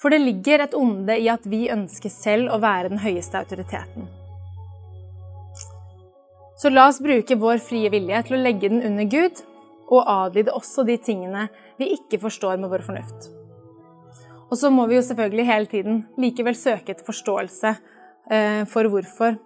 For 0.00 0.12
det 0.12 0.20
ligger 0.20 0.64
et 0.64 0.76
onde 0.76 1.16
i 1.20 1.28
at 1.32 1.44
vi 1.48 1.68
ønsker 1.72 2.12
selv 2.12 2.52
å 2.52 2.60
være 2.60 2.92
den 2.92 3.02
høyeste 3.02 3.40
autoriteten. 3.40 4.08
Så 6.60 6.68
la 6.68 6.86
oss 6.90 7.00
bruke 7.00 7.38
vår 7.40 7.60
frie 7.64 7.88
vilje 7.92 8.22
til 8.28 8.36
å 8.36 8.42
legge 8.44 8.68
den 8.68 8.82
under 8.84 9.08
Gud, 9.08 9.40
og 9.90 10.06
adlyde 10.06 10.54
også 10.54 10.84
de 10.86 10.96
tingene 11.02 11.48
vi 11.80 11.88
ikke 11.96 12.20
forstår 12.22 12.60
med 12.60 12.70
vår 12.70 12.84
fornuft. 12.86 13.30
Og 14.50 14.58
så 14.58 14.70
må 14.72 14.84
vi 14.90 14.98
jo 14.98 15.04
selvfølgelig 15.06 15.46
hele 15.46 15.70
tiden 15.70 16.02
likevel 16.20 16.56
søke 16.58 16.92
etter 16.92 17.06
forståelse 17.06 17.72
eh, 18.30 18.62
for 18.70 18.90
hvorfor. 18.92 19.38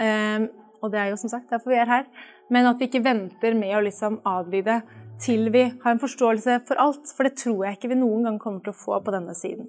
Eh, 0.00 0.46
og 0.80 0.92
det 0.92 1.00
er 1.02 1.10
jo 1.10 1.20
som 1.20 1.32
sagt 1.32 1.50
derfor 1.52 1.74
vi 1.74 1.80
er 1.82 1.90
her. 1.90 2.06
Men 2.52 2.68
at 2.70 2.78
vi 2.80 2.88
ikke 2.88 3.04
venter 3.04 3.56
med 3.58 3.74
å 3.74 3.82
liksom 3.84 4.20
adlyde 4.26 4.80
til 5.22 5.48
vi 5.54 5.66
har 5.82 5.94
en 5.94 6.02
forståelse 6.02 6.60
for 6.68 6.80
alt. 6.82 7.08
For 7.16 7.28
det 7.28 7.38
tror 7.40 7.64
jeg 7.64 7.78
ikke 7.78 7.92
vi 7.94 8.00
noen 8.00 8.28
gang 8.28 8.38
kommer 8.42 8.64
til 8.64 8.74
å 8.74 8.78
få 8.78 9.00
på 9.00 9.14
denne 9.14 9.36
siden. 9.36 9.68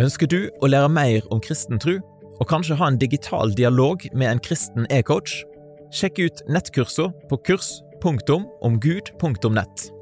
Ønsker 0.00 0.30
du 0.30 0.40
å 0.62 0.70
lære 0.70 0.90
mer 0.90 1.26
om 1.30 1.42
kristen 1.42 1.82
tro? 1.82 1.98
og 2.42 2.48
kanskje 2.50 2.74
ha 2.80 2.88
en 2.90 2.98
digital 2.98 3.52
dialog 3.54 4.02
med 4.14 4.30
en 4.30 4.40
kristen 4.42 4.86
e-coach? 4.90 5.44
Sjekk 5.94 6.18
ut 6.18 6.42
nettkursene 6.50 7.12
på 7.30 7.36
kurs.omgud.nett. 7.46 9.92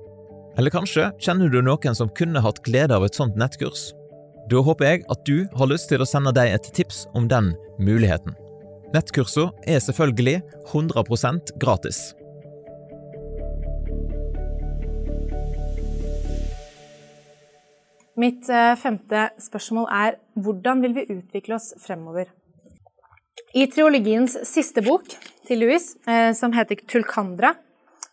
Eller 0.58 0.70
kanskje 0.74 1.12
kjenner 1.22 1.48
du 1.52 1.62
noen 1.62 1.94
som 1.96 2.08
kunne 2.16 2.40
hatt 2.44 2.64
glede 2.66 2.94
av 2.96 3.04
et 3.04 3.18
sånt 3.18 3.36
nettkurs? 3.38 3.82
Da 4.50 4.56
håper 4.66 4.84
jeg 4.86 4.98
at 5.12 5.20
du 5.28 5.38
har 5.56 5.70
lyst 5.70 5.88
til 5.92 6.00
å 6.02 6.08
sende 6.08 6.32
deg 6.36 6.46
et 6.54 6.66
tips 6.74 6.98
om 7.14 7.28
den 7.30 7.46
muligheten. 7.78 8.32
Nettkursene 8.90 9.52
er 9.70 9.78
selvfølgelig 9.78 10.40
100% 10.72 11.52
gratis. 11.62 11.98
Mitt 18.18 18.50
eh, 18.50 18.74
femte 18.76 19.28
spørsmål 19.40 19.86
er 19.94 20.18
hvordan 20.34 20.82
vil 20.82 20.96
vi 20.98 21.06
utvikle 21.14 21.54
oss 21.56 21.70
fremover? 21.78 22.26
I 23.54 23.68
triologiens 23.70 24.34
siste 24.46 24.82
bok 24.82 25.06
til 25.46 25.62
Louis, 25.62 25.86
eh, 26.10 26.34
som 26.34 26.52
heter 26.58 26.82
Tulkandra, 26.90 27.54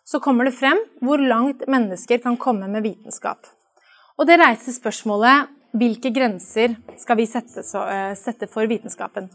så 0.05 0.21
kommer 0.23 0.45
det 0.45 0.55
frem 0.59 0.79
hvor 1.01 1.17
langt 1.17 1.65
mennesker 1.67 2.21
kan 2.23 2.37
komme 2.37 2.69
med 2.69 2.85
vitenskap. 2.85 3.49
Og 4.17 4.29
det 4.29 4.37
reiser 4.39 4.77
spørsmålet 4.77 5.49
hvilke 5.77 6.13
grenser 6.13 6.77
skal 7.01 7.17
vi 7.19 7.25
eh, 7.27 8.13
sette 8.17 8.47
for 8.49 8.69
vitenskapen? 8.69 9.27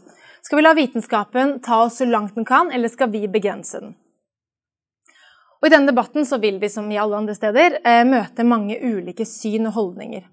Skal 0.43 0.59
vi 0.59 0.63
la 0.63 0.73
vitenskapen 0.75 1.59
ta 1.63 1.83
oss 1.85 1.97
så 1.97 2.05
langt 2.05 2.35
den 2.35 2.45
kan, 2.45 2.71
eller 2.71 2.91
skal 2.91 3.09
vi 3.09 3.27
begrense 3.31 3.79
den? 3.79 3.93
Og 5.61 5.69
I 5.69 5.71
denne 5.71 5.87
debatten 5.87 6.27
vil 6.41 6.59
vi 6.59 6.69
som 6.69 6.89
i 6.91 6.97
alle 6.99 7.15
andre 7.15 7.35
steder 7.37 7.77
møte 8.03 8.43
mange 8.43 8.75
ulike 8.83 9.23
syn 9.23 9.69
og 9.69 9.77
holdninger. 9.77 10.25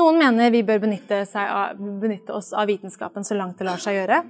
Noen 0.00 0.16
mener 0.18 0.50
vi 0.50 0.64
bør 0.64 0.80
benytte, 0.86 1.20
av, 1.36 1.76
benytte, 1.76 2.32
oss 2.32 2.54
av 2.56 2.66
vitenskapen 2.66 3.28
så 3.28 3.36
langt 3.36 3.60
det 3.60 3.68
lar 3.68 3.82
seg 3.82 3.98
gjøre. 3.98 4.22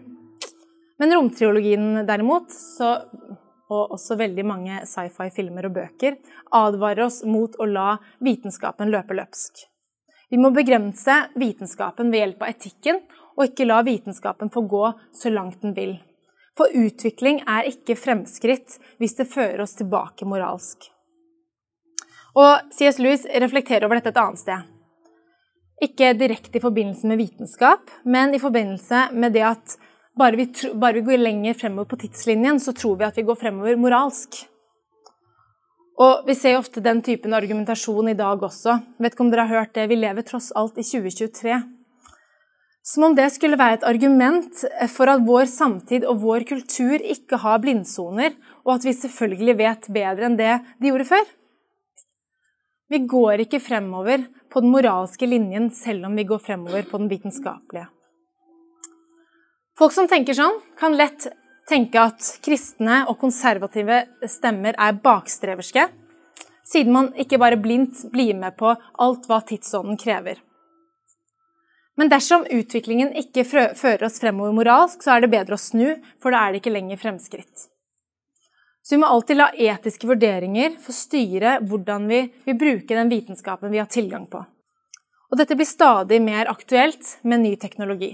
Men 0.99 1.15
romtriologien 1.15 2.03
derimot, 2.09 2.51
så, 2.51 2.97
og 3.71 3.95
også 3.95 4.19
veldig 4.19 4.45
mange 4.45 4.83
sci-fi-filmer 4.91 5.71
og 5.71 5.79
bøker, 5.79 6.19
advarer 6.51 7.07
oss 7.07 7.23
mot 7.25 7.55
å 7.63 7.71
la 7.71 7.95
vitenskapen 8.27 8.91
løpe 8.91 9.15
løpsk. 9.17 9.69
Vi 10.35 10.43
må 10.43 10.51
begrense 10.51 11.29
vitenskapen 11.39 12.11
ved 12.11 12.25
hjelp 12.25 12.43
av 12.43 12.51
etikken, 12.51 13.05
og 13.37 13.47
ikke 13.49 13.67
la 13.69 13.83
vitenskapen 13.87 14.53
få 14.55 14.65
gå 14.71 14.85
så 15.15 15.33
langt 15.33 15.63
den 15.63 15.75
vil. 15.77 15.97
For 16.55 16.71
utvikling 16.71 17.41
er 17.51 17.67
ikke 17.71 17.97
fremskritt 17.99 18.79
hvis 19.03 19.17
det 19.19 19.31
fører 19.31 19.65
oss 19.65 19.75
tilbake 19.79 20.27
moralsk. 20.29 20.91
Og 22.35 22.71
C.S. 22.75 23.01
Lewis 23.03 23.27
reflekterer 23.27 23.87
over 23.87 23.99
dette 23.99 24.11
et 24.15 24.21
annet 24.23 24.43
sted. 24.43 24.71
Ikke 25.83 26.13
direkte 26.19 26.59
i 26.59 26.63
forbindelse 26.63 27.11
med 27.11 27.19
vitenskap, 27.19 27.91
men 28.05 28.35
i 28.35 28.43
forbindelse 28.43 29.09
med 29.15 29.35
det 29.35 29.45
at 29.47 29.77
bare 30.19 30.39
vi, 30.39 30.47
bare 30.75 31.01
vi 31.01 31.07
går 31.09 31.23
lenger 31.23 31.55
fremover 31.59 31.91
på 31.91 31.99
tidslinjen, 32.05 32.61
så 32.63 32.73
tror 32.73 32.99
vi 33.01 33.07
at 33.07 33.17
vi 33.19 33.27
går 33.27 33.39
fremover 33.39 33.79
moralsk. 33.79 34.45
Og 35.99 36.27
Vi 36.27 36.35
ser 36.35 36.59
ofte 36.59 36.83
den 36.83 37.03
typen 37.07 37.35
argumentasjon 37.35 38.09
i 38.11 38.17
dag 38.19 38.43
også. 38.43 38.81
Vet 38.99 39.15
ikke 39.15 39.23
om 39.23 39.31
dere 39.31 39.47
har 39.47 39.61
hørt 39.61 39.75
det, 39.75 39.89
Vi 39.89 39.97
lever 39.97 40.23
tross 40.23 40.51
alt 40.55 40.79
i 40.79 40.83
2023. 40.83 41.63
Som 42.85 43.07
om 43.07 43.15
det 43.17 43.31
skulle 43.33 43.57
være 43.57 43.79
et 43.79 43.87
argument 43.89 44.61
for 44.93 45.09
at 45.09 45.23
vår 45.25 45.47
samtid 45.49 46.05
og 46.05 46.21
vår 46.21 46.45
kultur 46.51 47.01
ikke 47.01 47.39
har 47.41 47.63
blindsoner, 47.63 48.35
og 48.67 48.77
at 48.77 48.85
vi 48.85 48.93
selvfølgelig 48.99 49.57
vet 49.63 49.89
bedre 49.97 50.29
enn 50.29 50.37
det 50.37 50.59
de 50.83 50.91
gjorde 50.91 51.09
før. 51.09 51.25
Vi 52.93 53.01
går 53.09 53.47
ikke 53.47 53.63
fremover 53.65 54.27
på 54.53 54.61
den 54.61 54.75
moralske 54.75 55.27
linjen 55.27 55.71
selv 55.73 56.05
om 56.11 56.15
vi 56.15 56.27
går 56.29 56.45
fremover 56.45 56.85
på 56.91 57.01
den 57.01 57.09
vitenskapelige. 57.09 57.89
Folk 59.81 59.97
som 59.97 60.07
tenker 60.07 60.37
sånn, 60.37 60.61
kan 60.79 60.95
lett 60.95 61.27
tenke 61.67 61.99
at 61.99 62.35
kristne 62.45 63.07
og 63.09 63.17
konservative 63.19 64.05
stemmer 64.29 64.77
er 64.77 65.01
bakstreverske, 65.03 65.89
siden 66.69 66.93
man 66.93 67.15
ikke 67.19 67.41
bare 67.41 67.59
blindt 67.61 68.05
blir 68.13 68.37
med 68.37 68.55
på 68.61 68.77
alt 68.77 69.27
hva 69.31 69.41
tidsånden 69.49 69.97
krever. 70.01 70.37
Men 71.97 72.11
dersom 72.11 72.47
utviklingen 72.51 73.13
ikke 73.15 73.45
fører 73.47 74.03
oss 74.09 74.19
fremover 74.23 74.55
moralsk, 74.57 75.05
så 75.05 75.15
er 75.15 75.23
det 75.25 75.31
bedre 75.35 75.55
å 75.55 75.63
snu, 75.63 75.95
for 76.23 76.35
da 76.35 76.43
er 76.43 76.55
det 76.55 76.63
ikke 76.63 76.75
lenger 76.75 76.99
fremskritt. 76.99 77.69
Så 78.85 78.97
vi 78.97 79.01
må 79.01 79.09
alltid 79.09 79.39
la 79.39 79.47
etiske 79.55 80.09
vurderinger 80.09 80.75
få 80.83 80.93
styre 80.93 81.57
hvordan 81.65 82.09
vi 82.11 82.19
vil 82.45 82.59
bruke 82.61 82.99
den 82.99 83.13
vitenskapen 83.13 83.73
vi 83.73 83.81
har 83.81 83.89
tilgang 83.89 84.27
på. 84.29 84.43
Og 85.33 85.41
dette 85.41 85.57
blir 85.57 85.69
stadig 85.69 86.21
mer 86.23 86.51
aktuelt 86.51 87.17
med 87.23 87.41
ny 87.47 87.55
teknologi. 87.57 88.13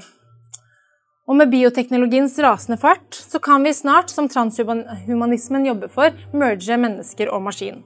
Og 1.26 1.36
med 1.38 1.50
bioteknologiens 1.50 2.36
rasende 2.42 2.78
fart 2.80 3.14
så 3.14 3.38
kan 3.42 3.62
vi 3.66 3.74
snart, 3.74 4.10
som 4.10 4.28
transhumanismen 4.30 5.66
jobber 5.66 5.90
for, 5.92 6.14
merge 6.34 6.78
mennesker 6.78 7.30
og 7.34 7.44
maskin. 7.46 7.82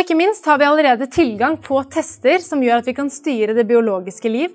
Og 0.00 0.06
ikke 0.06 0.16
minst 0.16 0.46
har 0.48 0.56
vi 0.56 0.64
allerede 0.64 1.04
tilgang 1.12 1.58
på 1.60 1.76
tester 1.92 2.40
som 2.40 2.62
gjør 2.64 2.78
at 2.80 2.86
vi 2.88 2.94
kan 2.96 3.10
styre 3.12 3.52
det 3.52 3.66
biologiske 3.68 4.30
liv. 4.32 4.54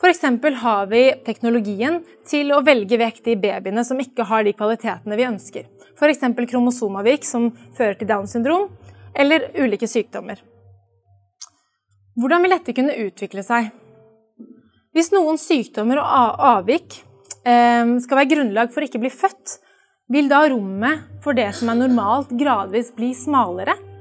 F.eks. 0.00 0.22
har 0.62 0.86
vi 0.88 1.02
teknologien 1.26 1.98
til 2.24 2.54
å 2.56 2.62
velge 2.64 2.96
vekk 2.96 3.18
de 3.26 3.34
babyene 3.42 3.84
som 3.84 4.00
ikke 4.00 4.24
har 4.30 4.46
de 4.48 4.54
kvalitetene 4.56 5.18
vi 5.20 5.26
ønsker. 5.28 5.68
F.eks. 5.92 6.24
kromosomavvik 6.54 7.28
som 7.28 7.50
fører 7.76 8.00
til 8.00 8.08
Downs 8.14 8.32
syndrom, 8.32 8.70
eller 9.12 9.50
ulike 9.60 9.84
sykdommer. 9.84 10.40
Hvordan 12.16 12.40
vil 12.40 12.56
dette 12.56 12.78
kunne 12.80 12.96
utvikle 13.04 13.44
seg? 13.44 13.68
Hvis 14.96 15.12
noen 15.12 15.36
sykdommer 15.36 16.00
og 16.00 16.48
avvik 16.54 17.02
eh, 17.44 17.92
skal 18.08 18.22
være 18.22 18.32
grunnlag 18.38 18.72
for 18.72 18.80
å 18.80 18.88
ikke 18.88 19.04
bli 19.04 19.12
født, 19.20 19.58
vil 20.08 20.32
da 20.32 20.46
rommet 20.48 21.10
for 21.20 21.36
det 21.36 21.50
som 21.60 21.68
er 21.68 21.82
normalt, 21.84 22.32
gradvis 22.32 22.94
bli 22.96 23.12
smalere? 23.12 23.91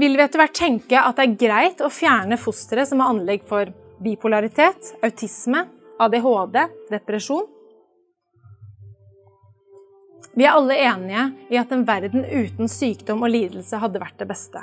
Vil 0.00 0.16
vi 0.16 0.22
etter 0.24 0.40
hvert 0.40 0.56
tenke 0.56 0.96
at 0.96 1.18
det 1.18 1.24
er 1.26 1.38
greit 1.40 1.80
å 1.84 1.90
fjerne 1.92 2.38
fostre 2.40 2.86
som 2.88 3.02
har 3.02 3.10
anlegg 3.12 3.42
for 3.44 3.68
bipolaritet, 4.00 4.94
autisme, 5.04 5.66
ADHD, 6.00 6.56
depresjon? 6.88 7.44
Vi 10.32 10.46
er 10.46 10.54
alle 10.54 10.78
enige 10.86 11.26
i 11.52 11.58
at 11.60 11.74
en 11.74 11.84
verden 11.84 12.24
uten 12.24 12.70
sykdom 12.70 13.26
og 13.26 13.34
lidelse 13.34 13.80
hadde 13.82 14.00
vært 14.00 14.16
det 14.22 14.30
beste. 14.30 14.62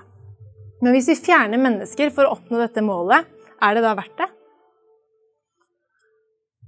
Men 0.82 0.96
hvis 0.96 1.12
vi 1.12 1.20
fjerner 1.28 1.62
mennesker 1.62 2.10
for 2.16 2.26
å 2.26 2.34
oppnå 2.40 2.64
dette 2.64 2.82
målet, 2.86 3.30
er 3.62 3.78
det 3.78 3.86
da 3.86 3.94
verdt 4.00 4.18
det? 4.18 4.32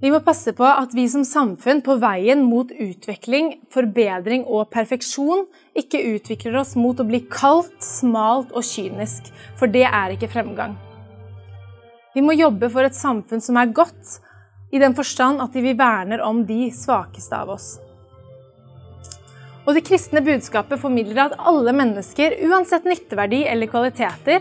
Vi 0.00 0.08
må 0.08 0.22
passe 0.24 0.54
på 0.56 0.64
at 0.64 0.94
vi 0.96 1.02
som 1.12 1.26
samfunn 1.28 1.82
på 1.84 1.98
veien 2.00 2.40
mot 2.48 2.70
utvikling, 2.72 3.58
forbedring 3.72 4.46
og 4.48 4.70
perfeksjon 4.72 5.44
ikke 5.76 6.00
utvikler 6.14 6.56
oss 6.62 6.72
mot 6.80 6.96
å 6.96 7.04
bli 7.04 7.20
kaldt, 7.28 7.76
smalt 7.84 8.54
og 8.56 8.64
kynisk, 8.64 9.28
for 9.60 9.68
det 9.68 9.84
er 9.84 10.14
ikke 10.14 10.30
fremgang. 10.32 10.78
Vi 12.16 12.24
må 12.24 12.32
jobbe 12.32 12.72
for 12.72 12.88
et 12.88 12.96
samfunn 12.96 13.44
som 13.44 13.60
er 13.60 13.76
godt, 13.76 14.16
i 14.72 14.80
den 14.80 14.96
forstand 14.96 15.42
at 15.44 15.52
vi 15.52 15.76
verner 15.76 16.24
om 16.24 16.46
de 16.48 16.70
svakeste 16.72 17.36
av 17.36 17.52
oss. 17.58 17.74
Og 19.68 19.76
Det 19.76 19.84
kristne 19.84 20.24
budskapet 20.24 20.80
formidler 20.80 21.26
at 21.28 21.36
alle 21.36 21.76
mennesker, 21.76 22.40
uansett 22.48 22.88
nytteverdi 22.88 23.44
eller 23.46 23.68
kvaliteter, 23.70 24.40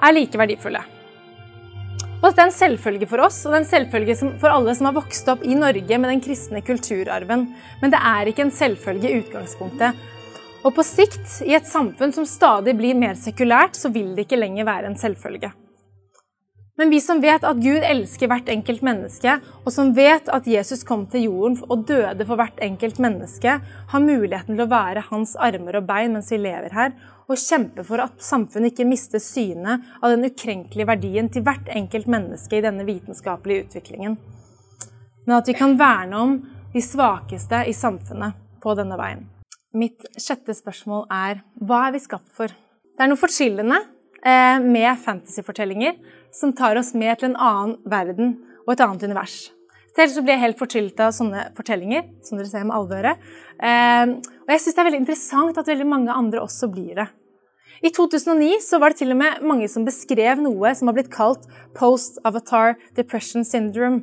er 0.00 0.16
like 0.16 0.40
verdifulle. 0.40 0.80
Og 2.24 2.32
det 2.32 2.40
er 2.40 2.48
en 2.48 2.54
selvfølge 2.56 3.06
for 3.10 3.20
oss, 3.20 3.42
og 3.44 3.52
det 3.52 3.58
er 3.58 3.62
en 3.62 3.68
selvfølge 3.68 4.14
for 4.40 4.48
alle 4.48 4.72
som 4.78 4.86
har 4.88 4.94
vokst 4.96 5.26
opp 5.28 5.42
i 5.44 5.56
Norge 5.58 5.98
med 6.00 6.08
den 6.08 6.22
kristne 6.24 6.62
kulturarven. 6.64 7.50
Men 7.82 7.92
det 7.92 8.00
er 8.00 8.30
ikke 8.30 8.46
en 8.46 8.54
selvfølge 8.54 9.10
i 9.10 9.18
utgangspunktet. 9.20 9.98
Og 10.64 10.72
på 10.72 10.86
sikt, 10.88 11.42
i 11.44 11.52
et 11.52 11.68
samfunn 11.68 12.14
som 12.16 12.24
stadig 12.24 12.72
blir 12.78 12.96
mer 12.96 13.18
sekulært, 13.20 13.76
så 13.76 13.92
vil 13.92 14.14
det 14.16 14.24
ikke 14.24 14.40
lenger 14.40 14.64
være 14.64 14.88
en 14.88 14.96
selvfølge. 14.96 15.52
Men 16.80 16.90
vi 16.90 16.98
som 17.04 17.20
vet 17.22 17.44
at 17.46 17.60
Gud 17.60 17.84
elsker 17.86 18.30
hvert 18.32 18.48
enkelt 18.50 18.80
menneske, 18.82 19.36
og 19.62 19.68
som 19.70 19.92
vet 19.94 20.26
at 20.32 20.48
Jesus 20.48 20.80
kom 20.88 21.04
til 21.12 21.28
jorden 21.28 21.60
og 21.68 21.84
døde 21.86 22.24
for 22.24 22.40
hvert 22.40 22.56
enkelt 22.64 22.98
menneske, 23.04 23.60
har 23.92 24.02
muligheten 24.02 24.56
til 24.56 24.64
å 24.64 24.72
være 24.72 25.04
hans 25.12 25.36
armer 25.36 25.78
og 25.78 25.86
bein 25.92 26.16
mens 26.16 26.32
vi 26.32 26.40
lever 26.40 26.72
her, 26.74 26.96
og 27.28 27.40
kjempe 27.40 27.84
for 27.86 28.02
at 28.04 28.20
samfunnet 28.22 28.72
ikke 28.72 28.86
mister 28.88 29.22
synet 29.22 29.84
av 30.00 30.12
den 30.12 30.26
ukrenkelige 30.28 30.88
verdien 30.88 31.30
til 31.32 31.44
hvert 31.46 31.70
enkelt 31.72 32.10
menneske 32.10 32.58
i 32.58 32.64
denne 32.64 32.86
vitenskapelige 32.88 33.66
utviklingen. 33.66 34.18
Men 35.24 35.38
at 35.38 35.48
vi 35.48 35.56
kan 35.56 35.78
verne 35.80 36.20
om 36.20 36.36
de 36.74 36.82
svakeste 36.84 37.64
i 37.70 37.74
samfunnet 37.76 38.36
på 38.62 38.74
denne 38.76 38.98
veien. 39.00 39.24
Mitt 39.74 40.04
sjette 40.20 40.54
spørsmål 40.54 41.08
er 41.12 41.40
hva 41.64 41.88
er 41.88 41.96
vi 41.96 42.04
skapt 42.04 42.30
for? 42.34 42.52
Det 42.94 43.02
er 43.02 43.10
noe 43.10 43.18
forskillende 43.18 43.80
eh, 44.22 44.60
med 44.62 45.00
fantasyfortellinger 45.02 45.96
som 46.34 46.52
tar 46.54 46.78
oss 46.78 46.92
med 46.94 47.18
til 47.18 47.32
en 47.32 47.40
annen 47.40 47.76
verden 47.90 48.36
og 48.64 48.74
et 48.74 48.84
annet 48.84 49.06
univers. 49.08 49.38
Selv 49.94 50.10
så 50.10 50.22
blir 50.24 50.34
jeg 50.34 50.42
helt 50.42 50.58
fortrylt 50.58 51.00
av 51.02 51.12
sånne 51.14 51.50
fortellinger, 51.54 52.08
som 52.26 52.38
dere 52.38 52.50
ser 52.50 52.64
med 52.66 52.74
alvøret. 52.74 53.20
Eh, 53.62 54.14
og 54.42 54.50
jeg 54.50 54.62
syns 54.62 54.74
det 54.74 54.82
er 54.82 54.88
veldig 54.88 55.02
interessant 55.04 55.60
at 55.60 55.70
veldig 55.70 55.86
mange 55.86 56.14
andre 56.14 56.42
også 56.42 56.70
blir 56.72 56.98
det. 56.98 57.06
I 57.84 57.90
2009 57.92 58.58
så 58.64 58.80
var 58.80 58.90
det 58.90 59.02
til 59.02 59.12
og 59.12 59.20
med 59.20 59.44
mange 59.44 59.68
som 59.68 59.84
beskrev 59.86 60.40
noe 60.42 60.72
som 60.74 60.88
har 60.88 60.96
blitt 60.96 61.12
kalt 61.12 61.46
post-avatar 61.76 62.78
depression 62.96 63.46
syndrome. 63.46 64.02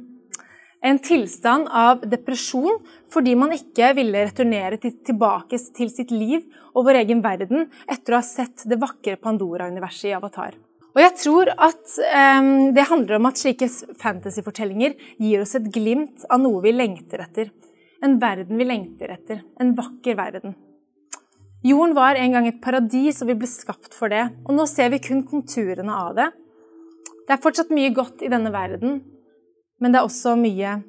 En 0.81 0.97
tilstand 1.01 1.67
av 1.67 2.01
depresjon 2.09 2.79
fordi 3.13 3.35
man 3.37 3.53
ikke 3.53 3.91
ville 3.97 4.25
returnere 4.25 4.79
tilbake 4.81 5.59
til 5.77 5.91
sitt 5.93 6.13
liv 6.13 6.47
og 6.73 6.87
vår 6.87 7.03
egen 7.03 7.21
verden 7.25 7.67
etter 7.85 8.15
å 8.15 8.21
ha 8.21 8.25
sett 8.25 8.65
det 8.65 8.79
vakre 8.81 9.19
Pandora-universet 9.21 10.09
i 10.09 10.17
Avatar. 10.17 10.57
Og 10.91 10.99
jeg 10.99 11.13
tror 11.21 11.51
at 11.55 11.93
um, 12.41 12.71
det 12.75 12.87
handler 12.89 13.17
om 13.17 13.29
at 13.29 13.39
slike 13.39 13.69
fantasyfortellinger 14.01 14.97
gir 15.21 15.43
oss 15.43 15.55
et 15.55 15.69
glimt 15.71 16.25
av 16.27 16.41
noe 16.43 16.59
vi 16.65 16.73
lengter 16.75 17.23
etter. 17.23 17.51
En 18.03 18.17
verden 18.19 18.59
vi 18.59 18.67
lengter 18.67 19.13
etter. 19.13 19.39
En 19.61 19.71
vakker 19.77 20.17
verden. 20.19 20.57
Jorden 21.63 21.93
var 21.93 22.17
en 22.17 22.33
gang 22.33 22.47
et 22.49 22.61
paradis, 22.63 23.21
og 23.21 23.29
vi 23.29 23.37
ble 23.37 23.47
skapt 23.47 23.93
for 23.93 24.11
det. 24.11 24.25
Og 24.47 24.55
nå 24.57 24.65
ser 24.67 24.89
vi 24.91 24.99
kun 25.03 25.21
konturene 25.29 25.95
av 25.95 26.15
det. 26.17 26.29
Det 27.27 27.35
er 27.37 27.43
fortsatt 27.43 27.71
mye 27.71 27.93
godt 27.95 28.23
i 28.25 28.31
denne 28.33 28.51
verden, 28.51 28.97
men 29.79 29.93
det 29.93 30.01
er 30.01 30.07
også 30.07 30.33
mye 30.35 30.79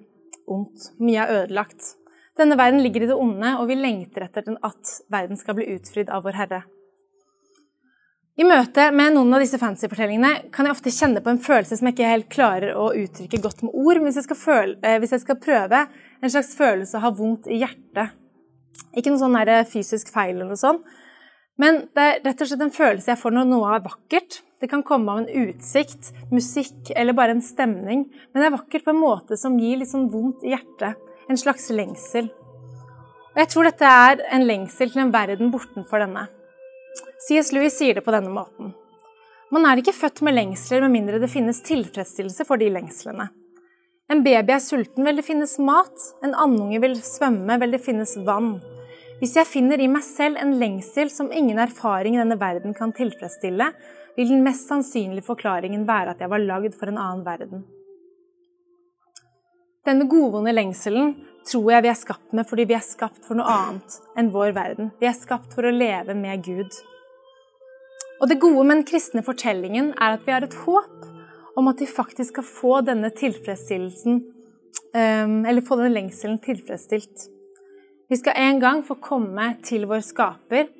ondt. 0.50 0.88
Mye 0.98 1.22
er 1.22 1.42
ødelagt. 1.42 1.92
Denne 2.40 2.56
verden 2.58 2.80
ligger 2.82 3.04
i 3.04 3.10
det 3.10 3.18
onde, 3.20 3.52
og 3.60 3.68
vi 3.68 3.76
lengter 3.76 4.24
etter 4.24 4.48
at 4.56 4.94
verden 5.12 5.38
skal 5.38 5.58
bli 5.58 5.68
utfridd 5.76 6.10
av 6.10 6.24
vår 6.24 6.40
Herre. 6.40 6.62
I 8.42 8.46
møte 8.48 8.88
med 8.90 9.12
noen 9.14 9.36
av 9.36 9.42
disse 9.44 9.58
fancy-fortellingene 9.60 10.48
kan 10.50 10.66
jeg 10.66 10.74
ofte 10.74 10.90
kjenne 10.90 11.20
på 11.22 11.30
en 11.30 11.38
følelse 11.38 11.76
som 11.78 11.86
jeg 11.86 11.94
ikke 11.94 12.08
helt 12.08 12.30
klarer 12.32 12.72
å 12.74 12.88
uttrykke 12.98 13.38
godt 13.44 13.60
med 13.62 13.76
ord. 13.76 14.00
Men 14.00 14.08
hvis 14.08 14.18
jeg 14.18 14.26
skal, 14.26 14.38
føle, 14.40 14.74
eh, 14.82 14.96
hvis 14.98 15.14
jeg 15.14 15.22
skal 15.22 15.38
prøve 15.44 15.82
en 15.86 16.32
slags 16.32 16.50
følelse 16.58 16.98
å 16.98 17.04
ha 17.04 17.12
vondt 17.14 17.46
i 17.46 17.60
hjertet 17.60 18.18
Ikke 18.98 19.12
noe 19.12 19.20
sånn 19.20 19.38
fysisk 19.70 20.10
feil 20.10 20.34
eller 20.34 20.50
noe 20.50 20.58
sånt. 20.58 20.82
Men 21.60 21.84
det 21.94 22.08
er 22.08 22.20
rett 22.24 22.42
og 22.42 22.50
slett 22.50 22.66
en 22.66 22.74
følelse 22.74 23.12
jeg 23.12 23.22
får 23.22 23.36
når 23.36 23.48
noe 23.52 23.76
er 23.76 23.86
vakkert. 23.86 24.42
Det 24.58 24.70
kan 24.72 24.82
komme 24.82 25.12
av 25.12 25.22
en 25.22 25.30
utsikt, 25.46 26.10
musikk 26.34 26.90
eller 26.96 27.14
bare 27.14 27.36
en 27.36 27.44
stemning. 27.44 28.08
Men 28.32 28.42
det 28.42 28.50
er 28.50 28.58
vakkert 28.58 28.88
på 28.88 28.96
en 28.96 29.02
måte 29.04 29.38
som 29.38 29.58
gir 29.60 29.78
litt 29.78 29.92
sånn 29.92 30.10
vondt 30.10 30.42
i 30.42 30.56
hjertet. 30.56 30.98
En 31.30 31.38
slags 31.38 31.70
lengsel. 31.70 32.32
Og 33.32 33.38
jeg 33.44 33.54
tror 33.54 33.70
dette 33.70 33.86
er 33.86 34.26
en 34.34 34.50
lengsel 34.50 34.90
til 34.90 35.06
en 35.06 35.14
verden 35.14 35.54
bortenfor 35.54 36.02
denne. 36.02 36.26
C.S. 37.28 37.52
Lewis 37.52 37.78
sier 37.78 37.94
det 37.94 38.04
på 38.06 38.14
denne 38.14 38.32
måten. 38.32 38.72
Man 39.52 39.66
er 39.68 39.80
ikke 39.80 39.94
født 39.94 40.22
med 40.24 40.36
lengsler 40.36 40.84
med 40.84 40.94
mindre 40.94 41.20
det 41.20 41.30
finnes 41.32 41.60
tilfredsstillelse 41.66 42.46
for 42.48 42.60
de 42.60 42.70
lengslene. 42.72 43.28
En 44.12 44.22
baby 44.24 44.52
er 44.52 44.60
sulten, 44.60 45.04
vil 45.06 45.18
det 45.20 45.24
finnes 45.26 45.58
mat. 45.62 46.06
En 46.24 46.34
andunge 46.34 46.80
vil 46.82 46.96
svømme, 47.04 47.58
vil 47.60 47.74
det 47.76 47.82
finnes 47.84 48.14
vann. 48.26 48.56
Hvis 49.20 49.36
jeg 49.38 49.48
finner 49.48 49.80
i 49.80 49.88
meg 49.92 50.02
selv 50.04 50.40
en 50.40 50.56
lengsel 50.58 51.12
som 51.12 51.30
ingen 51.32 51.60
erfaring 51.62 52.16
i 52.16 52.22
denne 52.22 52.40
verden 52.40 52.74
kan 52.74 52.92
tilfredsstille, 52.96 53.68
vil 54.16 54.32
den 54.32 54.42
mest 54.44 54.68
sannsynlige 54.68 55.24
forklaringen 55.24 55.86
være 55.88 56.12
at 56.12 56.24
jeg 56.24 56.32
var 56.32 56.42
lagd 56.42 56.74
for 56.76 56.90
en 56.90 56.98
annen 57.00 57.22
verden. 57.24 57.62
Denne 59.86 60.08
godvonde 60.10 60.52
lengselen 60.54 61.14
tror 61.48 61.72
jeg 61.72 61.84
vi 61.84 61.90
er 61.92 61.98
skapt 61.98 62.34
med 62.36 62.48
fordi 62.48 62.66
vi 62.70 62.76
er 62.76 62.84
skapt 62.84 63.24
for 63.26 63.38
noe 63.38 63.50
annet 63.50 63.98
enn 64.18 64.30
vår 64.34 64.54
verden. 64.56 64.90
Vi 65.00 65.08
er 65.10 65.16
skapt 65.16 65.54
for 65.56 65.66
å 65.66 65.74
leve 65.74 66.16
med 66.18 66.44
Gud. 66.46 66.80
Og 68.22 68.28
det 68.30 68.38
gode 68.42 68.62
med 68.62 68.78
den 68.78 68.86
kristne 68.86 69.24
fortellingen 69.26 69.92
er 69.98 70.16
at 70.16 70.26
vi 70.26 70.34
har 70.34 70.46
et 70.46 70.58
håp 70.64 71.08
om 71.58 71.68
at 71.68 71.80
de 71.82 71.88
faktisk 71.90 72.32
skal 72.32 72.46
få 72.46 72.74
denne 72.86 73.10
tilfredsstillelsen, 73.12 74.20
um, 74.94 75.34
eller 75.44 75.64
få 75.66 75.76
den 75.80 75.92
lengselen 75.92 76.38
tilfredsstilt. 76.42 77.26
Vi 78.08 78.18
skal 78.20 78.38
en 78.38 78.60
gang 78.62 78.84
få 78.86 78.96
komme 79.02 79.54
til 79.64 79.88
vår 79.90 80.04
skaper 80.06 80.70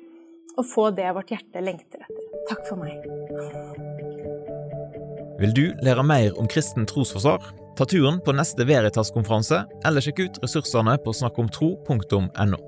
og 0.57 0.65
få 0.69 0.89
det 0.95 1.09
vårt 1.15 1.33
hjerte 1.33 1.63
lengter 1.65 2.05
etter. 2.05 2.31
Takk 2.49 2.63
for 2.67 2.79
meg. 2.79 3.03
Vil 5.41 5.55
du 5.57 5.65
lære 5.83 6.05
mer 6.05 6.39
om 6.39 6.47
kristen 6.47 6.87
trosforsvar? 6.87 7.62
Ta 7.77 7.85
turen 7.89 8.19
på 8.21 8.35
neste 8.37 8.67
Veritas-konferanse, 8.69 9.63
eller 9.85 10.03
sjekk 10.03 10.19
ut 10.27 10.35
ressursene 10.43 10.93
på 11.01 11.13
snakkomtro.no. 11.17 12.59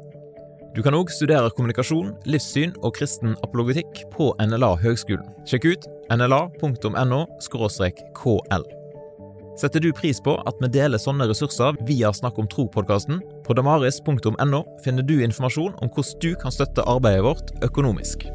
Du 0.76 0.82
kan 0.84 0.96
òg 0.98 1.12
studere 1.14 1.52
kommunikasjon, 1.56 2.10
livssyn 2.28 2.74
og 2.82 2.98
kristen 2.98 3.38
apologetikk 3.46 4.02
på 4.12 4.34
NLA 4.42 4.74
Høgskolen. 4.82 5.30
Sjekk 5.48 5.70
ut 5.70 5.86
nla.no 6.12 7.22
kl. 7.46 8.66
Setter 9.56 9.80
du 9.80 9.94
pris 9.96 10.20
på 10.20 10.34
at 10.44 10.58
vi 10.60 10.68
deler 10.74 11.00
sånne 11.00 11.30
ressurser 11.30 11.78
via 11.88 12.12
Snakk 12.12 12.42
om 12.42 12.50
tro-podkasten? 12.52 13.22
På 13.46 13.56
damaris.no 13.56 14.64
finner 14.84 15.06
du 15.06 15.22
informasjon 15.22 15.78
om 15.80 15.94
hvordan 15.94 16.20
du 16.26 16.34
kan 16.42 16.52
støtte 16.52 16.84
arbeidet 16.84 17.24
vårt 17.24 17.56
økonomisk. 17.64 18.26